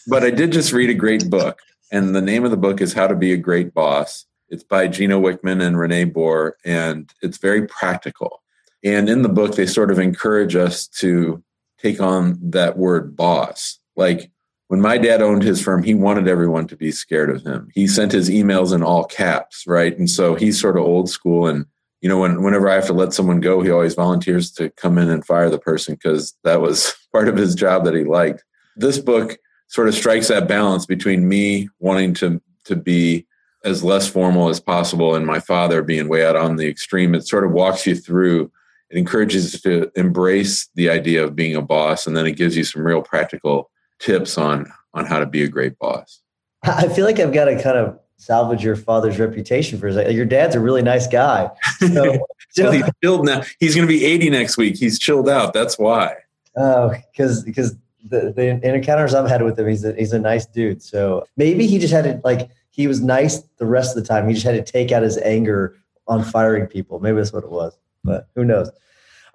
but 0.07 0.23
I 0.23 0.29
did 0.29 0.51
just 0.51 0.71
read 0.71 0.89
a 0.89 0.93
great 0.93 1.29
book, 1.29 1.59
and 1.91 2.15
the 2.15 2.21
name 2.21 2.45
of 2.45 2.51
the 2.51 2.57
book 2.57 2.81
is 2.81 2.93
How 2.93 3.07
to 3.07 3.15
Be 3.15 3.33
a 3.33 3.37
Great 3.37 3.73
Boss. 3.73 4.25
It's 4.49 4.63
by 4.63 4.87
Gino 4.87 5.21
Wickman 5.21 5.61
and 5.61 5.77
Rene 5.77 6.05
Boer, 6.05 6.57
and 6.65 7.11
it's 7.21 7.37
very 7.37 7.67
practical. 7.67 8.41
And 8.83 9.09
in 9.09 9.21
the 9.21 9.29
book, 9.29 9.55
they 9.55 9.65
sort 9.65 9.91
of 9.91 9.99
encourage 9.99 10.55
us 10.55 10.87
to 10.87 11.43
take 11.81 11.99
on 11.99 12.39
that 12.41 12.77
word 12.77 13.15
boss. 13.15 13.79
Like 13.95 14.31
when 14.67 14.81
my 14.81 14.97
dad 14.97 15.21
owned 15.21 15.43
his 15.43 15.61
firm, 15.61 15.83
he 15.83 15.93
wanted 15.93 16.27
everyone 16.27 16.67
to 16.67 16.77
be 16.77 16.91
scared 16.91 17.29
of 17.29 17.43
him. 17.43 17.69
He 17.73 17.87
sent 17.87 18.11
his 18.11 18.29
emails 18.29 18.73
in 18.73 18.83
all 18.83 19.03
caps, 19.03 19.65
right? 19.67 19.97
And 19.97 20.09
so 20.09 20.35
he's 20.35 20.59
sort 20.59 20.77
of 20.77 20.83
old 20.83 21.09
school. 21.09 21.47
And, 21.47 21.65
you 22.01 22.09
know, 22.09 22.19
when, 22.19 22.43
whenever 22.43 22.69
I 22.69 22.75
have 22.75 22.85
to 22.87 22.93
let 22.93 23.13
someone 23.13 23.39
go, 23.39 23.61
he 23.61 23.71
always 23.71 23.95
volunteers 23.95 24.51
to 24.53 24.69
come 24.71 24.97
in 24.97 25.09
and 25.09 25.25
fire 25.25 25.49
the 25.49 25.59
person 25.59 25.95
because 25.95 26.35
that 26.43 26.61
was 26.61 26.93
part 27.11 27.27
of 27.27 27.35
his 27.35 27.55
job 27.55 27.83
that 27.85 27.95
he 27.95 28.03
liked. 28.03 28.43
This 28.75 28.99
book 28.99 29.37
sort 29.69 29.87
of 29.87 29.95
strikes 29.95 30.27
that 30.27 30.47
balance 30.47 30.85
between 30.85 31.27
me 31.27 31.69
wanting 31.79 32.13
to, 32.15 32.41
to 32.65 32.75
be 32.75 33.25
as 33.63 33.83
less 33.83 34.07
formal 34.07 34.49
as 34.49 34.59
possible 34.59 35.15
and 35.15 35.25
my 35.25 35.39
father 35.39 35.81
being 35.81 36.09
way 36.09 36.25
out 36.25 36.35
on 36.35 36.57
the 36.57 36.67
extreme. 36.67 37.15
It 37.15 37.27
sort 37.27 37.45
of 37.45 37.51
walks 37.51 37.85
you 37.85 37.95
through, 37.95 38.51
it 38.89 38.97
encourages 38.97 39.53
you 39.53 39.59
to 39.59 39.91
embrace 39.95 40.67
the 40.75 40.89
idea 40.89 41.23
of 41.23 41.35
being 41.35 41.55
a 41.55 41.61
boss. 41.61 42.07
And 42.07 42.17
then 42.17 42.25
it 42.25 42.33
gives 42.33 42.57
you 42.57 42.63
some 42.63 42.85
real 42.85 43.01
practical 43.01 43.69
tips 43.99 44.37
on 44.37 44.71
on 44.93 45.05
how 45.05 45.19
to 45.19 45.25
be 45.25 45.43
a 45.43 45.47
great 45.47 45.77
boss. 45.77 46.21
I 46.63 46.87
feel 46.87 47.05
like 47.05 47.19
I've 47.19 47.33
got 47.33 47.45
to 47.45 47.61
kind 47.61 47.77
of 47.77 47.99
salvage 48.17 48.63
your 48.63 48.75
father's 48.75 49.19
reputation 49.19 49.79
for 49.79 49.91
second. 49.93 50.15
Your 50.15 50.25
dad's 50.25 50.55
a 50.55 50.59
really 50.59 50.81
nice 50.81 51.07
guy. 51.07 51.49
So, 51.79 52.19
well, 52.57 52.71
he's 52.71 52.89
chilled 53.03 53.25
now. 53.25 53.43
He's 53.59 53.75
going 53.75 53.87
to 53.87 53.91
be 53.91 54.03
80 54.03 54.31
next 54.31 54.57
week. 54.57 54.77
He's 54.77 54.99
chilled 54.99 55.29
out. 55.29 55.53
That's 55.53 55.77
why. 55.77 56.15
Oh, 56.57 56.91
because 57.11 57.43
because 57.43 57.75
the, 58.03 58.31
the 58.31 58.73
encounters 58.73 59.13
I've 59.13 59.29
had 59.29 59.41
with 59.41 59.59
him, 59.59 59.67
he's 59.67 59.83
a, 59.83 59.93
he's 59.93 60.13
a 60.13 60.19
nice 60.19 60.45
dude. 60.45 60.81
So 60.81 61.25
maybe 61.37 61.67
he 61.67 61.79
just 61.79 61.93
had 61.93 62.03
to 62.05 62.21
like 62.23 62.49
he 62.71 62.87
was 62.87 63.01
nice 63.01 63.41
the 63.57 63.65
rest 63.65 63.97
of 63.97 64.03
the 64.03 64.07
time. 64.07 64.27
He 64.27 64.33
just 64.33 64.45
had 64.45 64.65
to 64.65 64.71
take 64.71 64.91
out 64.91 65.03
his 65.03 65.17
anger 65.17 65.77
on 66.07 66.23
firing 66.23 66.67
people. 66.67 66.99
Maybe 66.99 67.17
that's 67.17 67.33
what 67.33 67.43
it 67.43 67.51
was. 67.51 67.77
But 68.03 68.27
who 68.35 68.45
knows? 68.45 68.69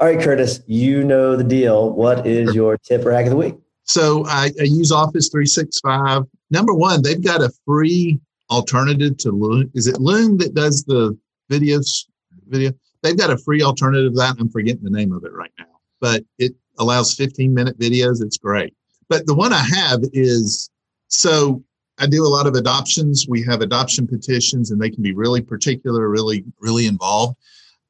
All 0.01 0.09
right, 0.09 0.21
Curtis, 0.21 0.61
you 0.67 1.05
know 1.05 1.37
the 1.37 1.45
deal. 1.45 1.91
What 1.91 2.27
is 2.27 2.55
your 2.55 2.77
tip 2.79 3.05
or 3.05 3.13
hack 3.13 3.27
of 3.27 3.31
the 3.31 3.37
week? 3.37 3.55
So 3.85 4.25
I, 4.27 4.51
I, 4.59 4.65
use 4.65 4.91
Office 4.91 5.29
365. 5.29 6.25
Number 6.51 6.75
one, 6.75 7.03
they've 7.03 7.23
got 7.23 7.43
a 7.43 7.51
free 7.67 8.19
alternative 8.51 9.19
to 9.19 9.31
Loom. 9.31 9.71
Is 9.75 9.87
it 9.87 10.01
Loom 10.01 10.39
that 10.39 10.55
does 10.55 10.85
the 10.85 11.17
videos? 11.51 12.07
Video. 12.49 12.73
They've 13.03 13.17
got 13.17 13.31
a 13.31 13.39
free 13.39 13.63
alternative 13.63 14.13
to 14.13 14.19
that. 14.19 14.37
I'm 14.39 14.49
forgetting 14.49 14.83
the 14.83 14.91
name 14.91 15.13
of 15.13 15.25
it 15.25 15.33
right 15.33 15.53
now, 15.59 15.81
but 16.01 16.25
it 16.39 16.55
allows 16.79 17.15
15 17.15 17.53
minute 17.55 17.79
videos. 17.79 18.23
It's 18.23 18.39
great. 18.39 18.75
But 19.09 19.27
the 19.27 19.35
one 19.35 19.53
I 19.53 19.63
have 19.63 20.01
is 20.13 20.71
so 21.09 21.63
I 21.99 22.07
do 22.07 22.25
a 22.25 22.29
lot 22.29 22.47
of 22.47 22.55
adoptions. 22.55 23.27
We 23.29 23.43
have 23.45 23.61
adoption 23.61 24.07
petitions, 24.07 24.71
and 24.71 24.81
they 24.81 24.91
can 24.91 25.03
be 25.03 25.13
really 25.13 25.41
particular, 25.41 26.09
really, 26.09 26.45
really 26.59 26.87
involved. 26.87 27.37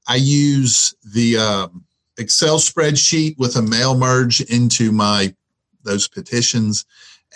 I 0.07 0.17
use 0.17 0.95
the 1.15 1.39
um, 1.39 1.85
Excel 2.19 2.59
spreadsheet 2.59 3.39
with 3.39 3.57
a 3.57 3.63
mail 3.63 3.97
merge 3.97 4.41
into 4.43 4.93
my 4.93 5.35
those 5.85 6.09
petitions. 6.09 6.85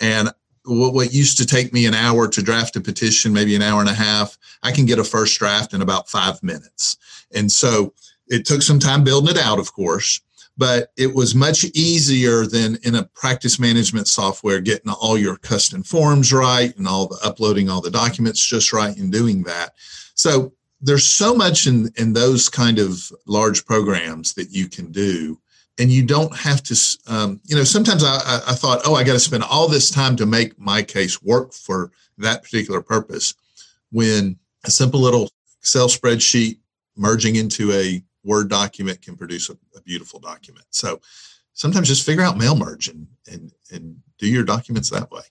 And 0.01 0.31
what, 0.65 0.93
what 0.93 1.13
used 1.13 1.37
to 1.37 1.45
take 1.45 1.73
me 1.73 1.85
an 1.85 1.93
hour 1.93 2.27
to 2.27 2.41
draft 2.41 2.75
a 2.75 2.81
petition, 2.81 3.33
maybe 3.33 3.55
an 3.55 3.61
hour 3.61 3.79
and 3.79 3.89
a 3.89 3.93
half, 3.93 4.37
I 4.63 4.71
can 4.71 4.85
get 4.85 4.99
a 4.99 5.03
first 5.03 5.37
draft 5.39 5.73
in 5.73 5.81
about 5.81 6.09
five 6.09 6.41
minutes. 6.43 6.97
And 7.33 7.51
so 7.51 7.93
it 8.27 8.45
took 8.45 8.61
some 8.61 8.79
time 8.79 9.03
building 9.03 9.35
it 9.35 9.41
out, 9.41 9.59
of 9.59 9.73
course, 9.73 10.21
but 10.59 10.91
it 10.97 11.15
was 11.15 11.33
much 11.33 11.63
easier 11.73 12.45
than 12.45 12.77
in 12.83 12.95
a 12.95 13.05
practice 13.15 13.59
management 13.59 14.09
software 14.09 14.59
getting 14.59 14.91
all 14.91 15.17
your 15.17 15.37
custom 15.37 15.83
forms 15.83 16.33
right 16.33 16.75
and 16.77 16.85
all 16.85 17.07
the 17.07 17.19
uploading 17.23 17.69
all 17.69 17.79
the 17.79 17.89
documents 17.89 18.45
just 18.45 18.73
right 18.73 18.97
and 18.97 19.09
doing 19.09 19.41
that. 19.43 19.69
So 20.15 20.51
there's 20.81 21.07
so 21.07 21.33
much 21.33 21.65
in, 21.65 21.89
in 21.95 22.11
those 22.11 22.49
kind 22.49 22.77
of 22.77 23.09
large 23.25 23.65
programs 23.65 24.33
that 24.33 24.51
you 24.51 24.67
can 24.67 24.91
do 24.91 25.39
and 25.77 25.89
you 25.89 26.05
don't 26.05 26.35
have 26.35 26.61
to 26.63 26.75
um, 27.07 27.39
you 27.45 27.55
know 27.55 27.63
sometimes 27.63 28.03
I, 28.03 28.17
I 28.47 28.53
thought 28.53 28.81
oh 28.85 28.95
i 28.95 29.03
got 29.03 29.13
to 29.13 29.19
spend 29.19 29.43
all 29.43 29.69
this 29.69 29.89
time 29.89 30.17
to 30.17 30.25
make 30.25 30.59
my 30.59 30.83
case 30.83 31.23
work 31.23 31.53
for 31.53 31.91
that 32.17 32.43
particular 32.43 32.81
purpose 32.81 33.33
when 33.91 34.37
a 34.65 34.71
simple 34.71 34.99
little 34.99 35.29
excel 35.61 35.87
spreadsheet 35.87 36.57
merging 36.97 37.37
into 37.37 37.71
a 37.71 38.03
word 38.23 38.49
document 38.49 39.01
can 39.01 39.15
produce 39.15 39.49
a, 39.49 39.57
a 39.75 39.81
beautiful 39.81 40.19
document. 40.19 40.65
So 40.69 41.01
sometimes 41.53 41.87
just 41.87 42.05
figure 42.05 42.23
out 42.23 42.37
mail 42.37 42.55
merge 42.55 42.87
and, 42.87 43.07
and 43.31 43.51
and 43.71 43.97
do 44.17 44.27
your 44.27 44.43
documents 44.43 44.89
that 44.89 45.11
way. 45.11 45.21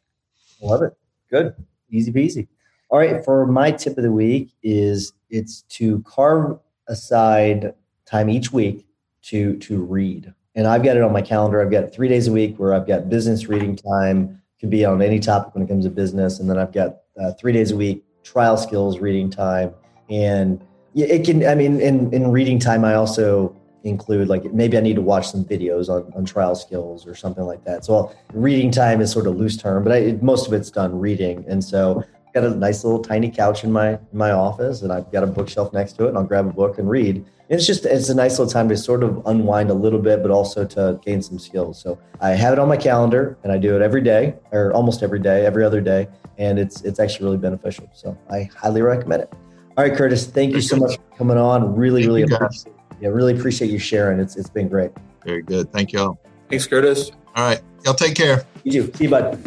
Love 0.61 0.83
it. 0.83 0.93
Good. 1.31 1.55
Easy 1.91 2.13
peasy. 2.13 2.49
All 2.91 2.99
right 2.99 3.25
for 3.25 3.47
my 3.47 3.71
tip 3.71 3.97
of 3.99 4.05
the 4.05 4.13
week 4.13 4.53
is 4.63 5.13
it's 5.31 5.63
to 5.63 6.03
carve 6.03 6.59
aside 6.89 7.75
time 8.07 8.31
each 8.31 8.53
week 8.53 8.87
to 9.23 9.57
to 9.59 9.83
read. 9.83 10.33
And 10.55 10.67
I've 10.67 10.83
got 10.83 10.97
it 10.97 11.03
on 11.03 11.13
my 11.13 11.23
calendar. 11.23 11.63
I've 11.63 11.71
got 11.71 11.93
three 11.93 12.09
days 12.09 12.27
a 12.27 12.33
week 12.33 12.59
where 12.59 12.75
I've 12.75 12.87
got 12.87 13.09
business 13.09 13.47
reading 13.47 13.77
time, 13.77 14.43
could 14.61 14.71
be 14.71 14.85
on 14.85 15.01
any 15.01 15.21
topic 15.21 15.55
when 15.55 15.63
it 15.63 15.69
comes 15.69 15.85
to 15.85 15.91
business, 15.91 16.41
and 16.41 16.51
then 16.51 16.59
I've 16.59 16.73
got 16.73 17.03
uh, 17.21 17.33
three 17.39 17.53
days 17.53 17.71
a 17.71 17.77
week 17.77 18.05
trial 18.25 18.57
skills 18.57 18.99
reading 18.99 19.31
time, 19.31 19.73
and 20.11 20.61
it 21.07 21.25
can. 21.25 21.47
I 21.47 21.55
mean, 21.55 21.81
in 21.81 22.13
in 22.13 22.31
reading 22.31 22.59
time, 22.59 22.85
I 22.85 22.95
also 22.95 23.55
include 23.85 24.29
like 24.29 24.45
maybe 24.53 24.77
I 24.77 24.81
need 24.81 24.97
to 24.97 25.03
watch 25.03 25.31
some 25.31 25.45
videos 25.45 25.89
on, 25.89 26.13
on 26.15 26.25
trial 26.25 26.55
skills 26.55 27.07
or 27.07 27.15
something 27.15 27.45
like 27.45 27.65
that. 27.65 27.85
So 27.85 28.13
reading 28.35 28.71
time 28.71 29.01
is 29.01 29.11
sort 29.11 29.27
of 29.27 29.37
loose 29.37 29.57
term, 29.57 29.85
but 29.85 29.93
I, 29.93 30.19
most 30.21 30.47
of 30.47 30.53
it's 30.53 30.71
done 30.71 30.99
reading, 30.99 31.45
and 31.49 31.63
so 31.63 32.03
I've 32.27 32.35
got 32.35 32.45
a 32.45 32.51
nice 32.51 32.85
little 32.85 33.03
tiny 33.03 33.31
couch 33.31 33.65
in 33.65 33.73
my 33.73 33.91
in 33.91 33.99
my 34.13 34.33
office, 34.33 34.83
and 34.83 34.93
I've 34.93 35.11
got 35.13 35.23
a 35.25 35.27
bookshelf 35.27 35.73
next 35.73 35.95
to 35.95 36.07
it, 36.07 36.09
and 36.09 36.19
I'll 36.19 36.25
grab 36.25 36.47
a 36.47 36.53
book 36.53 36.79
and 36.79 36.89
read 36.89 37.25
it's 37.49 37.67
just 37.67 37.87
it's 37.87 38.09
a 38.09 38.15
nice 38.15 38.39
little 38.39 38.53
time 38.53 38.69
to 38.69 38.77
sort 38.77 39.03
of 39.03 39.23
unwind 39.27 39.71
a 39.71 39.75
little 39.75 39.99
bit, 39.99 40.23
but 40.23 40.31
also 40.31 40.67
to 40.67 41.01
gain 41.05 41.23
some 41.23 41.39
skills. 41.39 41.81
So 41.81 41.99
I 42.21 42.31
have 42.31 42.53
it 42.53 42.59
on 42.59 42.69
my 42.69 42.77
calendar, 42.77 43.39
and 43.43 43.53
I 43.53 43.59
do 43.59 43.75
it 43.75 43.83
every 43.83 44.03
day, 44.03 44.35
or 44.53 44.73
almost 44.73 45.03
every 45.03 45.19
day, 45.19 45.47
every 45.47 45.65
other 45.65 45.81
day, 45.81 46.09
and 46.37 46.59
it's 46.59 46.83
it's 46.83 47.01
actually 47.01 47.25
really 47.25 47.39
beneficial. 47.39 47.89
So 47.95 48.17
I 48.31 48.51
highly 48.55 48.83
recommend 48.83 49.23
it. 49.23 49.33
All 49.79 49.85
right, 49.85 49.97
Curtis, 49.97 50.27
thank 50.27 50.55
you 50.55 50.61
so 50.61 50.75
much 50.75 50.97
for 50.97 51.17
coming 51.19 51.39
on. 51.39 51.77
Really, 51.77 52.05
really 52.05 52.23
appreciate, 52.23 52.75
yeah, 53.01 53.11
really 53.11 53.39
appreciate 53.39 53.71
you 53.71 53.79
sharing. 53.79 54.19
It's 54.19 54.35
it's 54.35 54.51
been 54.51 54.67
great. 54.69 54.91
Very 55.25 55.41
good. 55.41 55.73
Thank 55.73 55.93
you 55.93 56.01
all. 56.01 56.19
Thanks, 56.51 56.67
Curtis. 56.67 57.13
All 57.37 57.45
right, 57.47 57.61
y'all 57.85 57.95
take 57.95 58.17
care. 58.17 58.45
You 58.65 58.73
too. 58.73 58.93
See 58.97 59.05
you, 59.05 59.11
bud. 59.11 59.39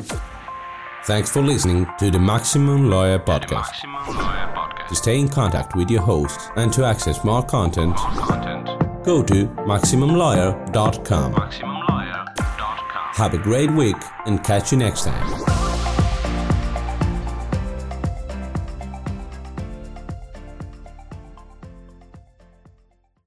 Thanks 1.03 1.29
for 1.29 1.41
listening 1.41 1.85
to 1.99 2.09
the 2.09 2.19
Maximum 2.19 2.89
Lawyer 2.89 3.19
Podcast. 3.19 3.75
To 4.87 4.95
stay 4.95 5.19
in 5.19 5.27
contact 5.27 5.75
with 5.75 5.91
your 5.91 6.01
host 6.01 6.39
and 6.55 6.71
to 6.71 6.85
access 6.85 7.25
more 7.25 7.43
content, 7.43 7.93
go 9.03 9.21
to 9.23 9.47
MaximumLawyer.com. 9.67 11.33
Have 13.15 13.33
a 13.33 13.37
great 13.37 13.71
week 13.71 13.97
and 14.25 14.41
catch 14.45 14.71
you 14.71 14.77
next 14.77 15.03
time. 15.03 15.50